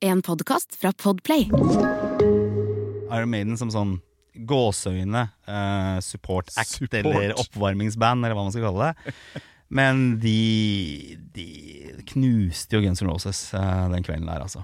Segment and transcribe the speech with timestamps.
[0.00, 1.50] En podkast fra Podplay.
[3.12, 3.96] Iron Maiden som sånn
[4.48, 6.94] gåseøyne eh, support act Support.
[7.10, 9.42] eller oppvarmingsband, eller hva man skal kalle det.
[9.70, 11.46] Men de, de
[12.14, 14.62] knuste jo Guns N' Roses eh, den kvelden der, altså.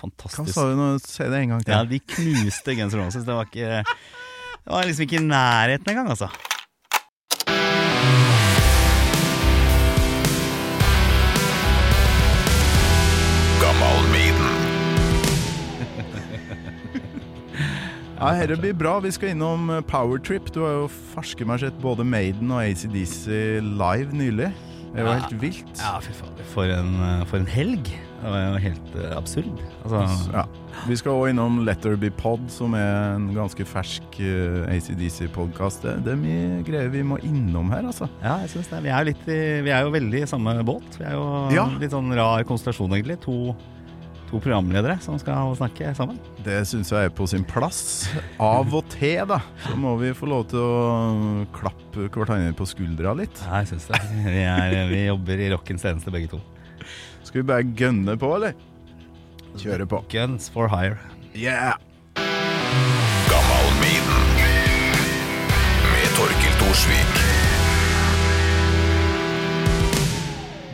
[0.00, 0.48] Fantastisk.
[0.48, 0.88] Hva sa du nå?
[1.04, 1.74] Si det en gang til.
[1.76, 3.26] Ja, de knuste Guns N' Roses.
[3.28, 6.30] Det var ikke Det var liksom ikke i nærheten engang, altså.
[18.20, 18.98] Ja, Dette blir bra.
[19.00, 20.50] Vi skal innom eh, Powertrip.
[20.52, 23.24] Du har jo farske meg sett både Maiden og ACDC
[23.64, 24.50] live nylig.
[24.90, 25.20] Det var Ja.
[25.22, 25.78] helt vilt.
[25.78, 26.44] Ja, fy fader.
[26.52, 27.84] For en, eh, for en helg.
[28.20, 29.60] Det var jo helt uh, absurd.
[29.82, 30.42] Altså, Ja.
[30.86, 35.80] Vi skal òg innom Let There Be Pod, som er en ganske fersk uh, ACDC-podkast.
[35.86, 38.10] Det, det er mye greier vi må innom her, altså.
[38.22, 38.82] Ja, jeg synes det.
[38.84, 39.14] Vi er, i,
[39.64, 40.98] vi er jo veldig i samme båt.
[40.98, 41.64] Vi er jo Ja.
[41.80, 43.16] litt sånn rar konstellasjon, egentlig.
[43.24, 43.56] To,
[44.30, 46.18] to programledere som skal snakke sammen.
[46.46, 48.08] Det syns jeg er på sin plass.
[48.40, 53.14] Av og til, da, så må vi få lov til å klappe hverandre på skuldra
[53.18, 53.42] litt.
[53.46, 54.00] Ja, jeg synes det.
[54.30, 56.42] Vi, er, vi jobber i rockens tjeneste, begge to.
[57.26, 58.54] Skal vi bare gønne på, eller?
[59.58, 60.04] Kjøre på.
[60.12, 60.98] Guns for hire.
[61.34, 61.74] Yeah!
[63.30, 64.30] Gammal Maiden
[65.90, 67.19] med Torkil Thorsvik.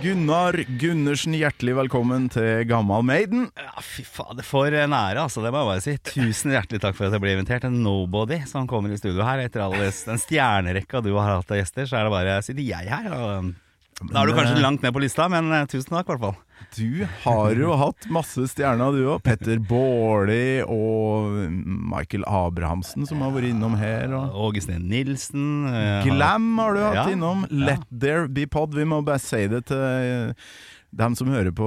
[0.02, 3.46] Gunnar Gundersen, hjertelig velkommen til Gammal Maiden.
[3.56, 5.40] Ja, fy fader, for en ære, altså.
[5.40, 5.94] Det må jeg bare si.
[6.10, 7.64] Tusen hjertelig takk for at jeg ble invitert.
[7.64, 9.40] En nobody som kommer i studio her.
[9.46, 12.92] Etter all den stjernerekka du har hatt av gjester, så er det bare sitter jeg
[12.92, 13.08] her.
[13.08, 16.24] Og da er du kanskje langt ned på lista, men eh, tusen takk, i hvert
[16.26, 16.36] fall.
[16.76, 19.22] Du har jo hatt masse stjerner, du òg.
[19.26, 21.34] Petter Baarli og
[21.66, 24.12] Michael Abrahamsen, som har vært innom her.
[24.16, 25.66] Og Åge Nilsen.
[25.72, 27.44] eh, Glam har du hatt Ja, innom.
[27.50, 28.74] Let there be pod.
[28.76, 30.48] Vi må bare si det til eh,
[30.96, 31.66] dem som hører på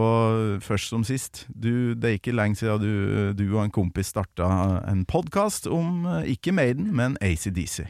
[0.65, 1.45] først som sist.
[1.49, 4.47] Du, det er ikke lenge siden du, du og en kompis starta
[4.89, 7.87] en podkast om eh, ikke Maiden, men ACDC.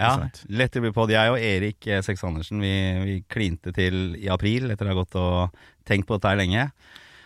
[0.00, 1.10] Ja, lett Let bli be pod.
[1.12, 2.70] Jeg og Erik Seks Sex Andersen vi,
[3.06, 6.68] vi klinte til i april etter å ha gått og tenkt på dette her lenge.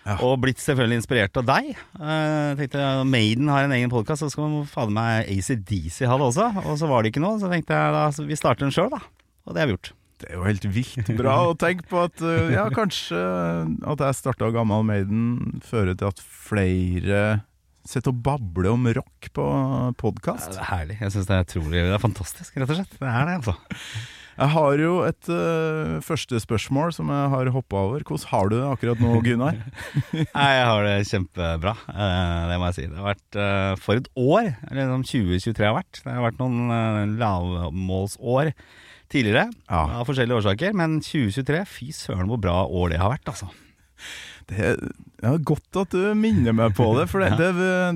[0.06, 0.14] Ja.
[0.22, 1.72] Og blitt selvfølgelig inspirert av deg.
[1.74, 6.28] Jeg tenkte Maiden har en egen podkast, så skal man fader meg ACDC ha det
[6.28, 6.46] også.
[6.62, 9.02] Og så var det ikke noe, så tenkte jeg da vi starter den sjøl, da.
[9.46, 9.92] Og det har vi gjort.
[10.16, 13.18] Det er jo helt vilt bra å tenke på at eh, ja, kanskje
[13.84, 17.42] at jeg starta Gammal Maiden fører til at flere
[17.86, 19.44] sitter og babler om rock på
[20.00, 20.56] Ja.
[20.56, 20.96] Det er herlig.
[21.02, 22.96] Jeg syns det er utrolig Det er fantastisk, rett og slett.
[22.96, 23.56] Det er det, altså.
[24.36, 28.02] Jeg har jo et uh, første spørsmål som jeg har hoppa over.
[28.04, 29.60] Hvordan har du det akkurat nå, Gunnar?
[30.12, 31.72] Nei, jeg har det kjempebra.
[31.88, 32.84] uh, det må jeg si.
[32.90, 36.02] Det har vært uh, for et år, eller som 2023 har vært.
[36.04, 38.52] Det har vært noen lavmålsår
[39.12, 39.84] tidligere, Ja.
[40.02, 40.76] av forskjellige årsaker.
[40.76, 43.48] Men 2023, fy søren hvor bra år det har vært, altså.
[44.46, 44.76] Det er,
[45.24, 47.48] ja, godt at du minner meg på det, for det, det,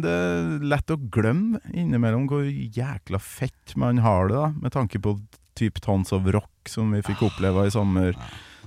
[0.06, 5.02] det er lett å glemme innimellom hvor jækla fett man har det, da, med tanke
[5.04, 5.18] på
[5.58, 8.16] type Tons of Rock som vi fikk oppleve i sommer,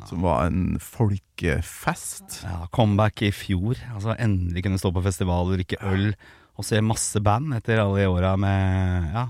[0.10, 2.42] som var en folkefest.
[2.44, 3.80] Ja, comeback i fjor.
[3.94, 6.12] Altså Endelig kunne stå på festival og drikke øl
[6.54, 9.30] og se masse band etter alle de åra med Ja,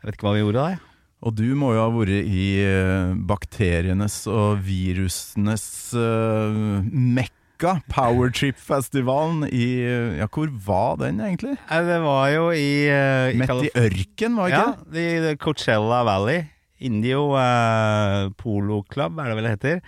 [0.00, 0.72] jeg vet ikke hva vi gjorde da.
[0.74, 0.82] jeg.
[1.24, 5.64] Og du må jo ha vært i eh, bakterienes og virusenes
[5.96, 11.54] uh, mekka, Powertrip-festivalen i eh, Ja, hvor var den egentlig?
[11.70, 16.02] Det var jo i, uh, i Midt i ørken, var det ikke Ja, i Coachella
[16.04, 16.44] Valley.
[16.82, 19.82] Indio eh, Polo Club, er det vel det heter.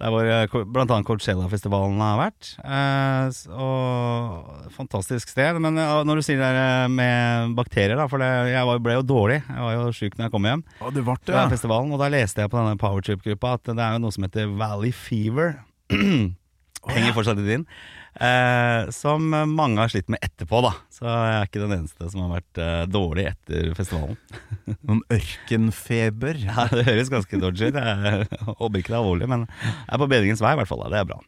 [0.00, 0.64] Der hvor bl.a.
[0.72, 2.54] Blant annet Coachella-festivalen har vært.
[2.64, 5.60] Eh, og Fantastisk sted.
[5.60, 9.04] Men eh, når du sier det med bakterier, da, for det, jeg var, ble jo
[9.04, 9.40] dårlig.
[9.44, 11.46] Jeg var jo sjuk når jeg kom hjem Å, det ble det, ja.
[11.52, 11.92] festivalen.
[11.92, 14.94] Og da leste jeg på denne Powertrip-gruppa at det er jo noe som heter Valley
[14.96, 15.58] Fever.
[16.88, 17.66] Henger fortsatt litt inn.
[18.20, 20.72] Eh, som mange har slitt med etterpå, da.
[20.90, 24.16] Så jeg er ikke den eneste som har vært eh, dårlig etter festivalen.
[24.88, 26.40] Noen ørkenfeber.
[26.46, 27.78] Ja, Det høres ganske dodgy ut.
[27.78, 30.82] Jeg håper ikke det er alvorlig, men jeg er på bedringens vei, i hvert fall.
[30.86, 30.90] da.
[30.96, 31.20] Det er bra.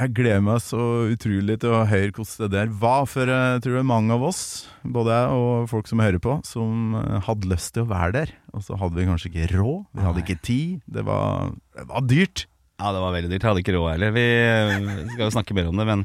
[0.00, 0.80] Jeg gleder meg så
[1.12, 4.22] utrolig til å høre hvordan det der var, for jeg tror det er mange av
[4.24, 4.40] oss,
[4.88, 8.32] både jeg og folk som hører på, som eh, hadde lyst til å være der.
[8.56, 12.08] Og så hadde vi kanskje ikke råd, vi hadde ikke tid, det var, det var
[12.08, 12.46] dyrt.
[12.82, 13.42] Ja, det var veldig dyrt.
[13.44, 14.14] Jeg hadde ikke råd heller.
[14.16, 16.02] Vi eh, skal jo snakke mer om det, men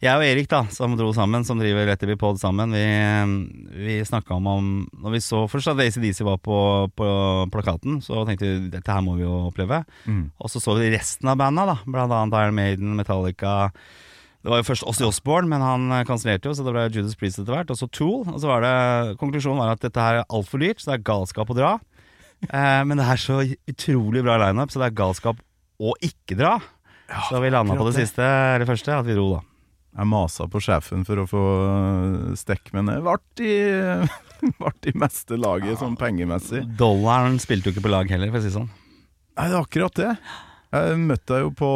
[0.00, 2.84] jeg og Erik, da, som dro sammen, som driver Letterby Pod sammen, vi,
[3.84, 6.60] vi snakka om, om Når vi så først at ACDC var på,
[6.96, 7.08] på
[7.52, 9.82] plakaten, så tenkte vi dette her må vi jo oppleve.
[10.08, 10.30] Mm.
[10.40, 11.76] Og så så vi resten av banda, da.
[11.84, 13.74] Blant annet Iron Maiden, Metallica.
[14.40, 17.20] Det var jo først Ossie Osborne, men han eh, kansellerte jo, så det ble Judas
[17.20, 17.72] Priest etter hvert.
[17.72, 18.24] Og så Tool.
[18.24, 21.08] Og så var det Konklusjonen var at dette her er altfor dyrt, så det er
[21.12, 21.76] galskap å dra.
[22.48, 25.44] Eh, men det er så utrolig bra lineup, så det er galskap
[25.80, 26.58] å ikke dra.
[27.28, 29.40] så vi landa på det siste, eller første, at vi dro, da.
[29.90, 31.40] Jeg masa på sjefen for å få
[32.38, 33.56] stekke stekk, men det ble i,
[34.62, 36.62] vart i meste laget sånn pengemessig.
[36.78, 38.70] Dollaren spilte jo ikke på lag heller, for å si det sånn.
[38.70, 40.12] Nei, det er akkurat det.
[40.70, 41.68] Jeg møtte deg jo på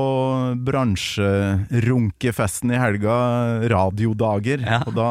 [0.69, 3.15] bransjerunkefesten i helga,
[3.73, 4.63] radiodager.
[4.63, 4.77] Ja.
[4.87, 5.07] Og da,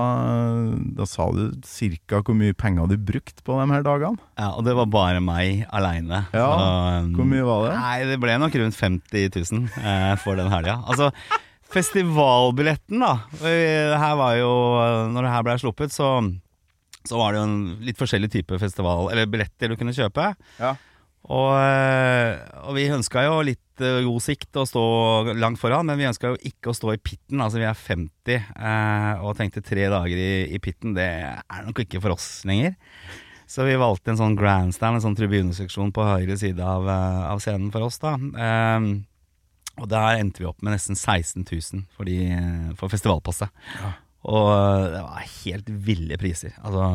[1.01, 4.15] da sa du cirka hvor mye penger du brukte på de her dagene.
[4.39, 6.21] Ja, Og det var bare meg aleine.
[6.31, 6.47] Ja,
[7.11, 7.73] Hvor mye var det?
[7.81, 10.77] Nei, det ble nok rundt 50 000 eh, for den helga.
[10.87, 11.11] Altså,
[11.73, 13.17] festivalbilletten, da.
[13.43, 14.53] eh, Her var jo
[15.11, 16.13] Når det her ble sluppet, så,
[17.03, 20.31] så var det jo en litt forskjellig type festival Eller billetter du kunne kjøpe.
[20.61, 20.75] Ja.
[21.31, 22.33] Og, eh,
[22.67, 24.83] og vi ønska jo litt eh, god sikt å stå
[25.39, 27.39] langt foran, men vi ønska jo ikke å stå i pitten.
[27.39, 31.85] Altså vi er 50 eh, og tenkte tre dager i, i pitten, det er nok
[31.85, 32.75] ikke for oss lenger.
[33.47, 37.43] Så vi valgte en sånn grandstand, en sånn tribuneseksjon på høyre side av, eh, av
[37.43, 38.17] scenen for oss, da.
[38.19, 38.91] Eh,
[39.81, 42.17] og der endte vi opp med nesten 16 000 for, de,
[42.77, 43.63] for festivalpasset.
[44.29, 46.53] Og eh, det var helt ville priser.
[46.63, 46.89] Altså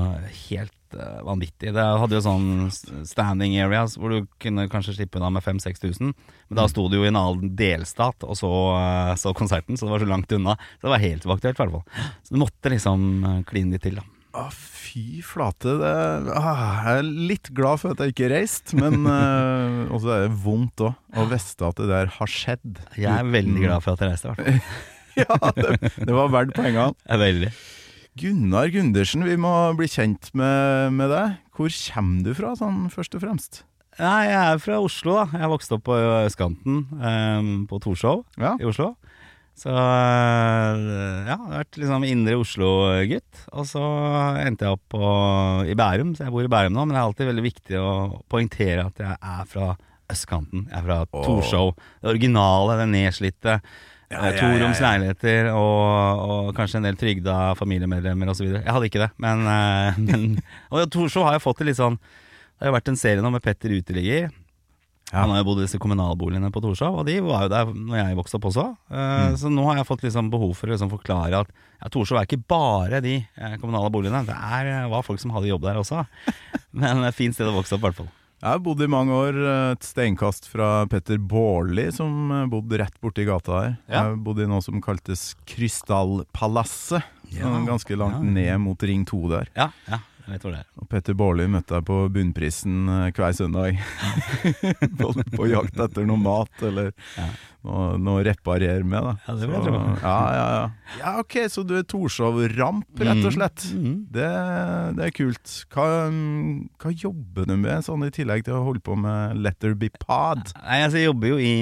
[0.49, 1.73] helt eh, vanvittig.
[1.76, 2.69] Det hadde jo sånn
[3.08, 6.12] standing areas hvor du kunne kanskje slippe unna med 5000-6000.
[6.49, 9.87] Men da sto du jo i en annen delstat og så, uh, så konserten, så
[9.87, 10.56] det var så langt unna.
[10.79, 12.06] Så det var helt uaktuelt, i hvert fall.
[12.25, 14.06] Så du måtte liksom uh, kline litt til, da.
[14.38, 15.73] Å, fy flate.
[15.81, 15.93] Det,
[16.37, 20.37] ah, jeg er litt glad for at jeg ikke reiste, men uh, også er det
[20.44, 22.85] vondt òg å vite at det der har skjedd.
[22.96, 24.96] Jeg er veldig glad for at jeg reiste, i hvert fall.
[25.25, 26.94] ja, det, det var verdt poengene.
[27.12, 27.52] Er veldig.
[28.19, 31.37] Gunnar Gundersen, vi må bli kjent med, med deg.
[31.55, 33.61] Hvor kommer du fra, sånn først og fremst?
[33.99, 35.41] Nei, jeg er fra Oslo, da.
[35.43, 38.56] Jeg vokste opp på østkanten, um, på Torshov Ja.
[38.62, 38.93] i Oslo.
[39.59, 40.76] Så eh,
[41.26, 43.41] ja, jeg har vært liksom indre Oslo-gutt.
[43.59, 43.82] Og så
[44.44, 45.00] endte jeg opp på,
[45.67, 46.85] i Bærum, så jeg bor i Bærum nå.
[46.87, 47.88] Men det er alltid veldig viktig å
[48.31, 49.73] poengtere at jeg er fra
[50.14, 50.69] østkanten.
[50.71, 51.73] Jeg er fra Torshov.
[51.99, 53.59] Det originale, det nedslitte.
[54.09, 58.47] Ja, eh, Toroms leiligheter og, og kanskje en del trygda familiemedlemmer osv.
[58.57, 60.29] Jeg hadde ikke det, men, eh, men
[60.73, 63.45] Og Torshov har jo fått det litt sånn Det har vært en serie nå med
[63.45, 64.31] Petter Uteligger.
[65.13, 65.23] Ja.
[65.23, 67.97] Han har jo bodd i disse kommunalboligene på Torshov, og de var jo der når
[68.01, 68.67] jeg vokste opp også.
[68.91, 69.37] Uh, Mm.
[69.41, 72.27] Så nå har jeg fått liksom behov for å liksom forklare at ja, Torshov er
[72.27, 73.15] ikke bare de
[73.61, 74.25] kommunale boligene.
[74.27, 76.03] Det er, var folk som hadde jobb der også.
[76.81, 78.11] Men et fint sted å vokse opp, i hvert fall.
[78.38, 82.79] Jeg har bodd i mange år, eh, et steinkast fra Petter Baarli, som eh, bodde
[82.79, 83.73] rett borti gata her.
[83.90, 84.05] Ja.
[84.12, 87.02] Jeg bodde i noe som kaltes Krystallpalasset,
[87.35, 87.50] Ja.
[87.67, 88.31] ganske langt Ja.
[88.31, 89.49] ned mot Ring 2 der.
[89.56, 89.99] Ja, ja,
[90.29, 90.67] jeg vet hvor det er.
[90.83, 93.79] Og Petter Baarli møtte deg på Bunnprisen eh, hver søndag.
[95.01, 97.29] på, på jakt etter noe mat eller Ja.
[97.65, 99.07] noe, noe reparere med.
[99.09, 99.15] Da.
[99.25, 99.79] Ja, det vil jeg tro.
[100.05, 100.67] ja, ja, ja.
[101.01, 103.65] ja, ok, så du er Torshov-ramp, rett og slett.
[103.73, 103.95] Mm.
[104.19, 104.29] Det,
[104.99, 105.55] det er kult.
[105.75, 106.53] Hva, mm,
[106.85, 110.45] hva jobber du med, sånn i tillegg til å holde på med Letter Be Pod?
[110.61, 111.55] Nei, altså, Jeg jobber jo i,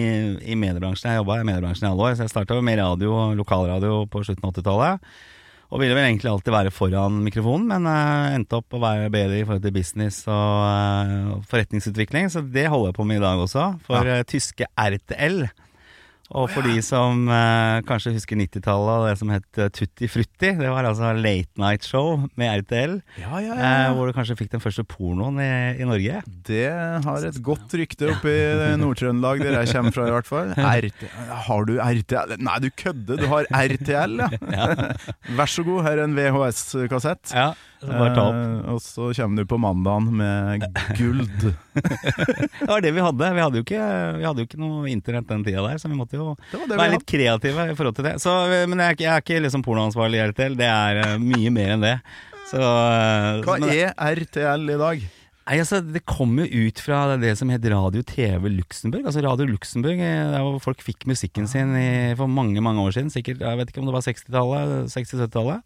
[0.42, 1.12] i mediebransjen.
[1.14, 2.18] Jeg jobba i mediebransjen i alle år.
[2.18, 5.08] Så jeg starta med radio, lokalradio på slutten av 80-tallet.
[5.66, 9.40] Og ville vel egentlig alltid være foran mikrofonen, men uh, endte opp å være bedre
[9.40, 12.30] i forhold til business og uh, forretningsutvikling.
[12.30, 15.42] Så det holder jeg på med i dag også, for eh, tyske RTL.
[16.34, 20.50] Og for de som eh, kanskje husker 90-tallet og det som het eh, Tutti Frutti,
[20.58, 22.96] det var altså late night show med RTL.
[23.22, 26.22] Ja, ja, Eh, hvor du kanskje fikk den første pornoen i, i Norge.
[26.48, 26.66] Det
[27.06, 30.50] har et godt rykte oppe i Nord-Trøndelag, der jeg kommer fra i hvert fall.
[30.86, 31.06] RT,
[31.46, 32.34] har du RTL?
[32.42, 34.18] Nei, du kødder, du har RTL,
[34.58, 34.68] ja.
[35.38, 37.36] Vær så god, her er en VHS-kassett.
[37.36, 37.52] Ja,
[37.82, 40.64] Eh, og så kommer du på mandagen med
[40.98, 41.26] guld.
[41.76, 43.28] Det var det vi hadde.
[43.36, 43.82] Vi hadde jo ikke,
[44.16, 46.78] vi hadde jo ikke noe internett den tida der, så vi måtte jo Det det
[46.80, 48.14] være litt kreative i forhold til det.
[48.22, 48.32] Så,
[48.70, 51.84] men jeg jeg er ikke liksom pornoansvarlig i RTL, det er eh, mye mer enn
[51.84, 51.94] det.
[52.50, 55.06] Så, eh, Hva men- er RTL i dag?
[55.46, 59.04] Nei, altså, Det kom jo ut fra det som het Radio TV Luxembourg.
[59.06, 62.90] Altså Radio Luxembourg, eh, der hvor folk fikk musikken sin i, for mange mange år
[62.96, 63.12] siden.
[63.14, 65.62] Sikkert, Jeg vet ikke om det var 60-tallet, 60-70-tallet.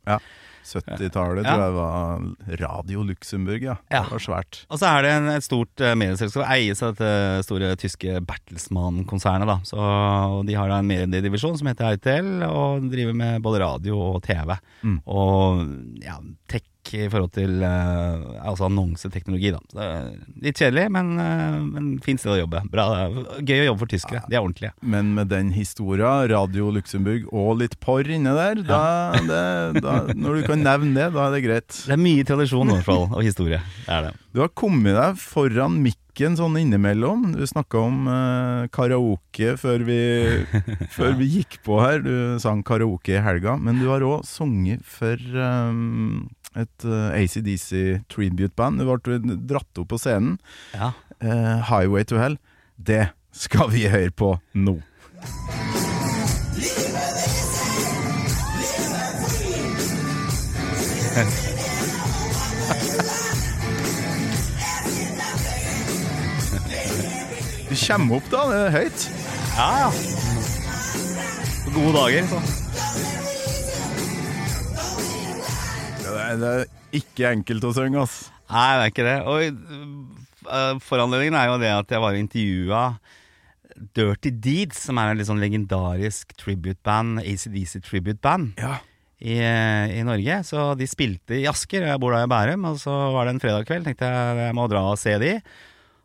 [0.73, 1.55] 70-tallet Ja.
[1.57, 3.77] tror jeg var Radio Luxembourg, ja.
[3.91, 4.05] Ja.
[4.07, 4.61] Det var svært.
[4.71, 9.67] Og så er det en, et stort uh, medieselskap, eies av dette store tyske Bertelsmann-konsernet.
[9.69, 13.99] Så og De har da en mediedivisjon som heter RTL, og driver med både radio
[14.15, 14.55] og TV.
[14.87, 14.99] Mm.
[15.11, 15.65] Og
[16.05, 16.17] ja,
[16.51, 19.61] tech i forhold til uh, altså annonseteknologi, da.
[19.71, 19.89] Det
[20.47, 22.63] litt kjedelig, men, uh, men fint sted å jobbe.
[22.73, 22.87] Bra,
[23.39, 24.25] Gøy å jobbe for tyskere.
[24.31, 24.73] De er ordentlige.
[24.81, 28.83] Men med den historia, Radio Luxembourg og litt porr inne der, da,
[29.17, 29.45] det,
[29.85, 31.71] da, når du kan nevne det, da er det greit.
[31.85, 33.63] Det er mye tradisjon i hvert fall, og historie.
[33.87, 34.17] Det det.
[34.31, 37.33] Du har kommet deg foran mikken sånn innimellom.
[37.35, 40.01] Du snakka om eh, karaoke før vi,
[40.97, 41.99] før vi gikk på her.
[42.05, 45.81] Du sang karaoke i helga, men du har òg sunget for eh,
[46.59, 48.81] et uh, ACDC tribute-band.
[48.81, 49.19] Du ble
[49.51, 50.39] dratt opp på scenen.
[50.75, 50.93] Ja.
[51.23, 52.39] Uh, 'Highway to Hell'.
[52.77, 54.81] Det skal vi høre på nå.
[67.71, 68.39] Du kommer opp, da.
[68.51, 69.11] Det er høyt.
[69.55, 69.91] Ja, ja.
[71.71, 72.60] Gode dager, så.
[76.21, 76.69] Ja, Det er,
[77.01, 78.19] ikke enkelt å synge, ass.
[78.51, 79.17] Nei, det er ikke det.
[79.31, 82.85] Og øh, foranledningen er jo det at jeg var intervjua
[83.97, 88.59] Dirty Deeds, som er en litt sånn legendarisk tribute-band, ACDC tribute-band.
[88.61, 88.79] Ja.
[89.21, 90.41] i, i Norge.
[90.49, 92.67] Så de spilte i Asker, og jeg bor da i Bærum.
[92.73, 95.35] Og så var det en fredag kveld, tenkte jeg jeg må dra og se de.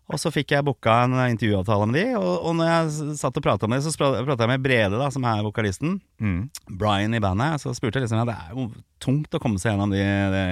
[0.06, 3.46] Og så fikk jeg booka en intervjuavtale med de, og, og når jeg satt og
[3.46, 5.96] prata med de, så prata jeg med Brede, da, som er vokalisten.
[6.22, 6.44] Mm.
[6.78, 7.64] Brian i bandet.
[7.64, 8.68] Så spurte jeg liksom ja, det er jo
[9.02, 10.04] tungt å komme seg gjennom de,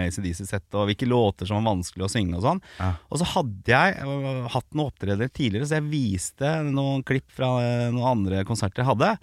[0.07, 2.63] ACDC-settet, og hvilke låter som var vanskelig å synge og sånn.
[2.79, 2.89] Ja.
[3.13, 4.17] Og så hadde jeg
[4.55, 8.89] hatt noen opptredener tidligere, så jeg viste noen klipp fra øh, noen andre konserter jeg
[8.89, 9.13] hadde.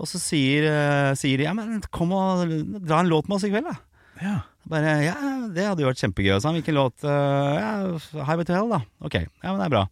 [0.00, 2.48] Og så sier, øh, sier de ja, men kom og
[2.80, 3.76] dra en låt med oss i kveld, da.
[4.24, 4.40] ja.
[4.70, 5.14] Bare, ja,
[5.52, 6.32] det hadde jo vært kjempegøy.
[6.38, 6.56] Og sånn.
[6.56, 6.96] Hvilken låt?
[7.04, 7.72] Uh, ja,
[8.24, 8.80] Highway to Hell, da.
[9.04, 9.84] Ok, ja, men det er bra.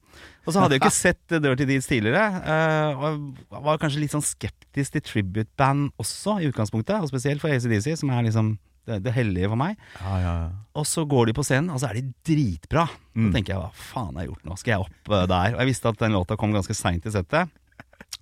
[0.43, 2.25] Og så hadde jeg jo ikke sett Dirty Deeds tidligere.
[2.43, 3.07] Uh, og
[3.52, 6.99] jeg var kanskje litt sånn skeptisk til tribute-band også, i utgangspunktet.
[7.00, 8.55] Og spesielt for ACDC, som er liksom
[8.88, 9.76] det, det hellige for meg.
[10.00, 10.52] Ja, ja, ja.
[10.81, 12.88] Og så går de på scenen, og så er de dritbra.
[13.12, 13.26] Mm.
[13.29, 14.61] Så tenker jeg hva faen har jeg gjort nå?
[14.62, 15.57] Skal jeg opp uh, der?
[15.57, 17.52] Og jeg visste at den låta kom ganske seint i settet.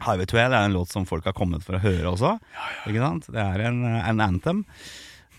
[0.00, 2.35] Highway to Hell er en låt som folk har kommet for å høre også.
[2.88, 3.28] Ikke sant?
[3.33, 4.64] Det er en, en anthem.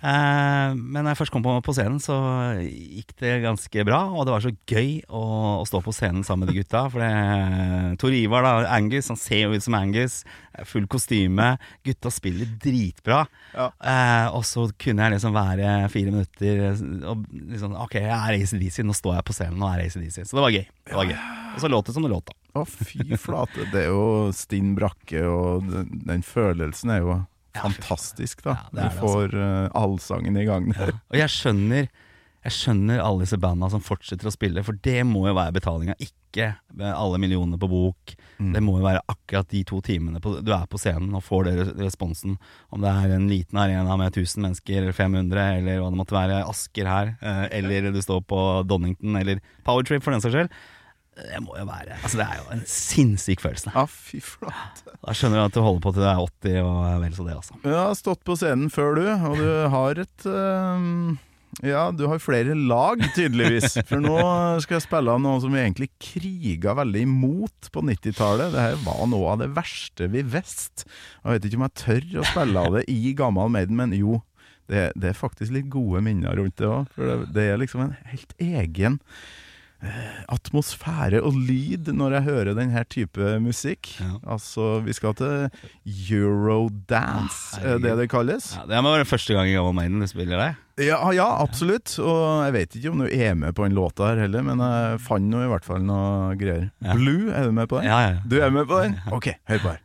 [0.02, 2.16] Eh, men når jeg først kom på, på scenen, så
[2.58, 4.02] gikk det ganske bra.
[4.16, 5.24] Og det var så gøy å,
[5.62, 6.88] å stå på scenen sammen med de gutta.
[6.92, 10.22] For det, Tor Ivar, da, Angus, han ser jo ut som Angus.
[10.68, 11.54] Full kostyme.
[11.86, 13.24] Gutta spiller dritbra.
[13.54, 13.70] Ja.
[13.78, 16.64] Eh, og så kunne jeg liksom være fire minutter
[17.08, 20.24] og liksom Ok, jeg er ACDC, nå står jeg på scenen, nå er ACDC.
[20.26, 20.66] Så det var gøy.
[20.90, 21.18] Det var gøy.
[21.52, 22.38] Og så låt det som det låt, da.
[22.62, 23.68] Å, fy flate.
[23.72, 27.20] Det er jo stinn brakke, og den, den følelsen er jo
[27.56, 28.58] fantastisk, da.
[28.72, 30.96] Ja, du får uh, allsangen i gang der.
[31.12, 31.92] Og jeg skjønner
[32.42, 35.94] Jeg skjønner alle disse banda som fortsetter å spille, for det må jo være betalinga,
[36.02, 36.48] ikke
[36.82, 38.16] alle millionene på bok.
[38.40, 38.56] Mm.
[38.56, 41.52] Det må jo være akkurat de to timene på, du er på scenen og får
[41.52, 42.40] det responsen.
[42.74, 46.18] Om det er en liten arena med 1000 mennesker, eller 500, eller hva det måtte
[46.18, 50.62] være, Asker her, eh, eller du står på Donington, eller Powertrip for den saks skyld.
[51.12, 53.72] Det må jo være Altså, det er jo en sinnssyk følelse.
[53.76, 54.94] Ja, fy flate.
[55.02, 57.36] Da skjønner du at du holder på til du er 80 og vel så det,
[57.42, 57.58] altså.
[57.66, 60.88] Du har stått på scenen før, du, og du har et eh,
[61.68, 63.76] Ja, du har flere lag, tydeligvis.
[63.90, 64.16] For nå
[64.64, 68.56] skal jeg spille av noe som vi egentlig kriga veldig imot på 90-tallet.
[68.56, 70.88] Det her var noe av det verste vi visste.
[71.26, 74.22] Jeg vet ikke om jeg tør å spille av det i Gammal Maiden, men jo.
[74.72, 76.88] Det, det er faktisk litt gode minner rundt det òg.
[76.96, 79.02] For det, det er liksom en helt egen
[80.32, 83.90] atmosfære og lyd når jeg hører denne type musikk.
[84.00, 84.12] Ja.
[84.36, 85.50] Altså, vi skal til
[86.12, 88.52] Eurodance, Ah, er det det kalles?
[88.60, 90.52] Ja, det må være første gang i Gammal Maiden du spiller det.
[90.88, 91.94] Ja, ja, absolutt.
[92.00, 95.02] Og jeg vet ikke om du er med på den låta her heller, men jeg
[95.06, 96.70] fant nå i hvert fall noe greier.
[96.82, 96.98] Ja.
[96.98, 97.90] Blue, er du med på den?
[97.92, 98.26] Ja, ja, ja.
[98.26, 98.98] Du er med på den?
[99.12, 99.82] Ok, hør på her.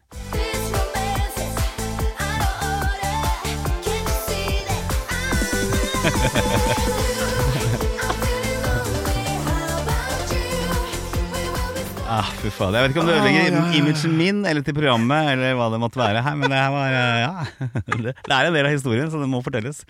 [12.16, 12.73] Ah, fy faen.
[12.76, 13.76] Jeg vet ikke om det Ah, ødelegger ja, ja.
[13.76, 16.96] imagen min eller til programmet, eller hva det måtte være her, men det her var
[16.96, 17.32] eh, Ja.
[18.26, 19.82] Det er en del av historien, så det må fortelles.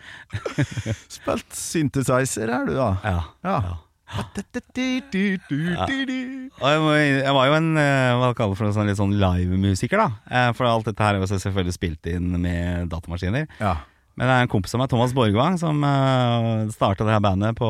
[1.16, 2.88] Spilt synthesizer her, du da.
[3.04, 3.18] Ja.
[3.46, 3.56] Ja.
[3.66, 3.74] Ja.
[5.66, 5.86] Ja.
[5.90, 10.08] Jeg, var jo en eh, hva kaller det for en sånn, litt sånn livemusiker, da.
[10.30, 13.48] Eh, For alt dette her er jo selvfølgelig spilt inn med datamaskiner.
[13.58, 13.76] Ja.
[14.16, 17.58] Men det er en kompis av meg, Thomas Borgvang, som uh, starta det her bandet
[17.58, 17.66] på,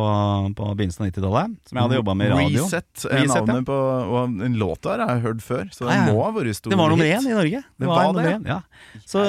[0.55, 1.57] på begynnelsen av 90-tallet.
[1.67, 2.67] Som jeg hadde jobba med i radio.
[2.69, 3.63] Reset er navnet ja.
[3.67, 3.79] på
[4.15, 6.05] Og en låt her har jeg hørt før, så det ja.
[6.07, 7.63] må ha vært stor Det var nummer én i Norge.
[7.67, 8.35] Det var var det?
[8.47, 8.61] ja.
[8.61, 9.01] ja.
[9.11, 9.25] Så,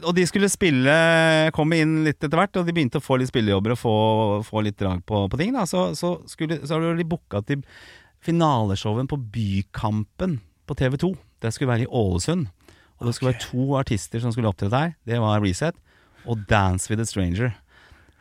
[0.00, 0.94] og de skulle spille
[1.54, 3.94] Komme inn litt etter hvert, og de begynte å få litt spillejobber og få,
[4.48, 5.52] få litt drag på, på ting.
[5.52, 5.66] Da.
[5.68, 7.60] Så, så, skulle, så hadde de booka til
[8.24, 11.12] finaleshowen på Bykampen på TV2.
[11.44, 12.48] Det skulle være i Ålesund.
[12.98, 14.96] Og det skulle være to artister som skulle opptre der.
[15.04, 15.76] Det var Reset
[16.26, 17.52] og Dance with a Stranger.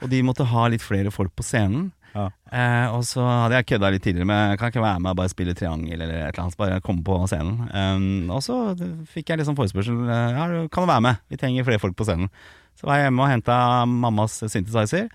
[0.01, 1.91] Og de måtte ha litt flere folk på scenen.
[2.13, 2.27] Ja.
[2.49, 5.29] Eh, og så hadde jeg kødda litt tidligere med Kan ikke være med og bare
[5.29, 6.57] spille triangel eller et eller annet.
[6.57, 7.67] Bare komme på scenen.
[7.73, 8.55] Um, og så
[9.11, 9.99] fikk jeg liksom forespørsel.
[10.09, 11.19] eh, Ja, kan du være med?
[11.29, 12.29] Vi trenger flere folk på scenen.
[12.77, 13.57] Så var jeg hjemme og henta
[13.89, 15.09] mammas synthesizer.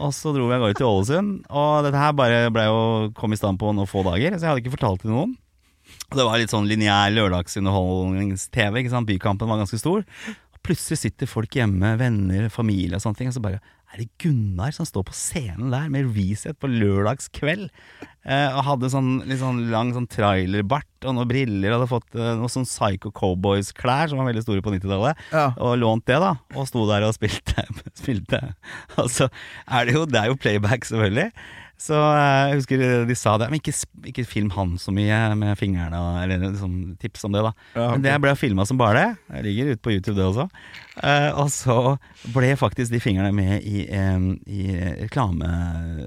[0.00, 1.44] Og så dro vi av gårde til Ålesund.
[1.54, 2.80] Og dette her bare ble jo
[3.14, 5.36] kom i stand på noen få dager, så jeg hadde ikke fortalt det til noen.
[6.10, 8.80] Det var litt sånn lineær lørdagsunderholdnings-TV.
[8.82, 9.06] ikke sant?
[9.08, 10.02] Bykampen var ganske stor.
[10.64, 13.62] Plutselig sitter folk hjemme, venner, familie og sånne ting, og så bare
[13.94, 17.68] er det Gunnar som står på scenen der med Reset på lørdagskveld?
[18.24, 21.70] Eh, og hadde sånn litt sånn lang sånn trailerbart og noen briller.
[21.70, 25.22] Og hadde fått eh, noen sånn Psycho Cowboys-klær som var veldig store på 90-tallet.
[25.30, 25.46] Ja.
[25.62, 26.32] Og lånt det, da.
[26.58, 27.68] Og sto der og spilte.
[28.00, 28.42] spilte.
[28.98, 29.30] Og så
[29.68, 31.30] er det jo Det er jo playback, selvfølgelig.
[31.84, 33.50] Så eh, jeg husker de sa det.
[33.52, 33.74] Men ikke,
[34.08, 37.52] ikke film han så mye med fingrene, eller liksom tips om det, da.
[37.76, 39.10] Ja, Men det ble filma som bare det.
[39.36, 40.46] Jeg ligger ute på YouTube, det også.
[41.04, 41.76] Eh, og så
[42.32, 44.64] ble faktisk de fingrene med i, eh, i
[45.02, 45.50] reklame,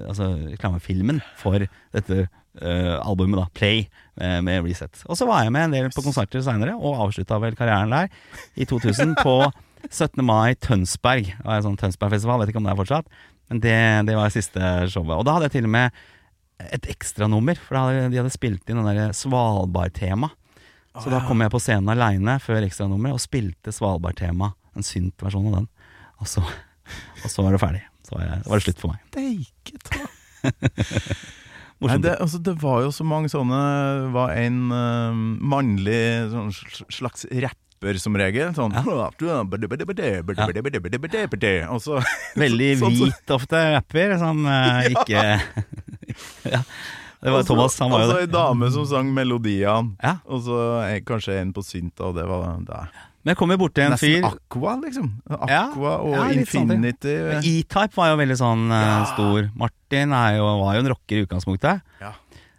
[0.08, 1.62] altså reklamefilmen for
[1.94, 3.46] dette eh, albumet, da.
[3.54, 3.86] Play,
[4.18, 5.04] eh, med Reset.
[5.06, 8.10] Og så var jeg med en del på konserter seinere, og avslutta vel karrieren der
[8.58, 9.38] i 2000 på
[9.94, 10.24] 17.
[10.26, 11.36] mai Tønsberg.
[11.44, 13.18] Var en sånn Tønsbergfestival, vet ikke om det er fortsatt.
[13.48, 13.78] Men det,
[14.08, 15.16] det var siste showet.
[15.16, 16.04] Og da hadde jeg til og med
[16.74, 20.30] et ekstranummer, for hadde, de hadde spilt inn den der Svalbard-tema.
[20.98, 25.60] Så da kom jeg på scenen aleine før ekstranummeret og spilte Svalbard-tema, en synt-versjon av
[25.60, 25.68] den.
[26.18, 26.42] Og så,
[27.22, 27.84] og så var det ferdig.
[28.08, 29.04] Så var, jeg, var det slutt for meg.
[29.12, 30.08] Steike ta.
[31.78, 33.58] Nei, det, altså, det var jo så mange sånne
[34.10, 36.00] var en uh, mannlig
[36.32, 37.28] sånn slags slags
[37.78, 38.54] rapper som regel.
[38.54, 38.72] Sånn
[41.70, 42.02] Og så
[42.42, 45.40] Veldig sånn hvit ofte rapper, som eh, ikke
[46.48, 46.62] Ja.
[47.18, 48.26] Det var Thomas, han var jo Og så det.
[48.28, 49.96] ei dame som sang melodiene.
[49.98, 50.20] Ja.
[50.30, 50.58] Og så
[51.02, 52.82] kanskje en på synta, og det var det.
[53.24, 55.08] Men jeg kom jo borti en Nesten fyr Aqua, liksom.
[55.50, 56.84] Ja, og ja, litt sånn ting.
[56.86, 57.16] Infinity.
[57.42, 59.50] E-Type var jo veldig sånn eh, stor.
[59.58, 61.82] Martin jo, var jo en rocker i utgangspunktet.
[61.98, 62.14] Ja.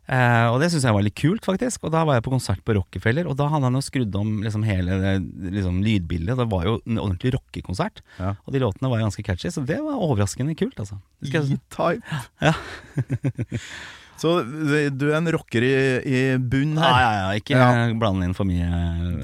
[0.10, 1.86] Eh, og det syns jeg var litt kult, faktisk.
[1.86, 4.39] Og da var jeg på konsert på Rockefeller, og da hadde han jo skrudd om
[4.46, 5.13] liksom hele det,
[5.60, 6.39] liksom, lydbildet.
[6.39, 8.01] Det var jo en ordentlig rockekonsert.
[8.18, 8.34] Ja.
[8.46, 10.98] Og de låtene var ganske catchy, så det var overraskende kult, altså.
[11.22, 12.22] E-Type.
[12.42, 12.56] Ja.
[14.19, 15.71] så du er en rocker i,
[16.03, 16.91] i bunn her.
[16.91, 17.01] her.
[17.01, 17.93] ja, ja, ikke Ja.
[17.99, 18.67] blande inn for mye.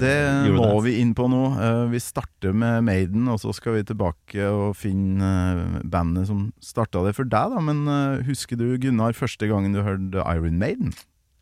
[0.00, 0.84] Det må Eurodance.
[0.86, 1.42] vi inn på nå.
[1.60, 6.48] Eh, vi starter med Maiden, og så skal vi tilbake og finne eh, bandet som
[6.60, 7.52] starta det for deg.
[7.54, 10.92] da Men eh, husker du, Gunnar, første gangen du hørte Iron Maiden?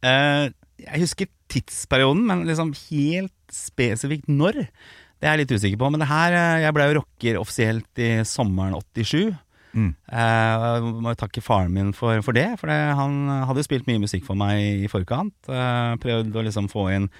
[0.04, 0.50] Eh,
[0.84, 4.64] jeg husker tidsperioden, men liksom helt spesifikt når,
[5.22, 5.90] det er jeg litt usikker på.
[5.94, 9.32] Men det her, eh, jeg ble jo rocker offisielt i sommeren 87.
[9.74, 9.92] Mm.
[10.06, 13.88] Eh, jeg må takke faren min for, for det, for det, han hadde jo spilt
[13.90, 15.34] mye musikk for meg i forkant.
[15.50, 17.10] Eh, prøvd å liksom få inn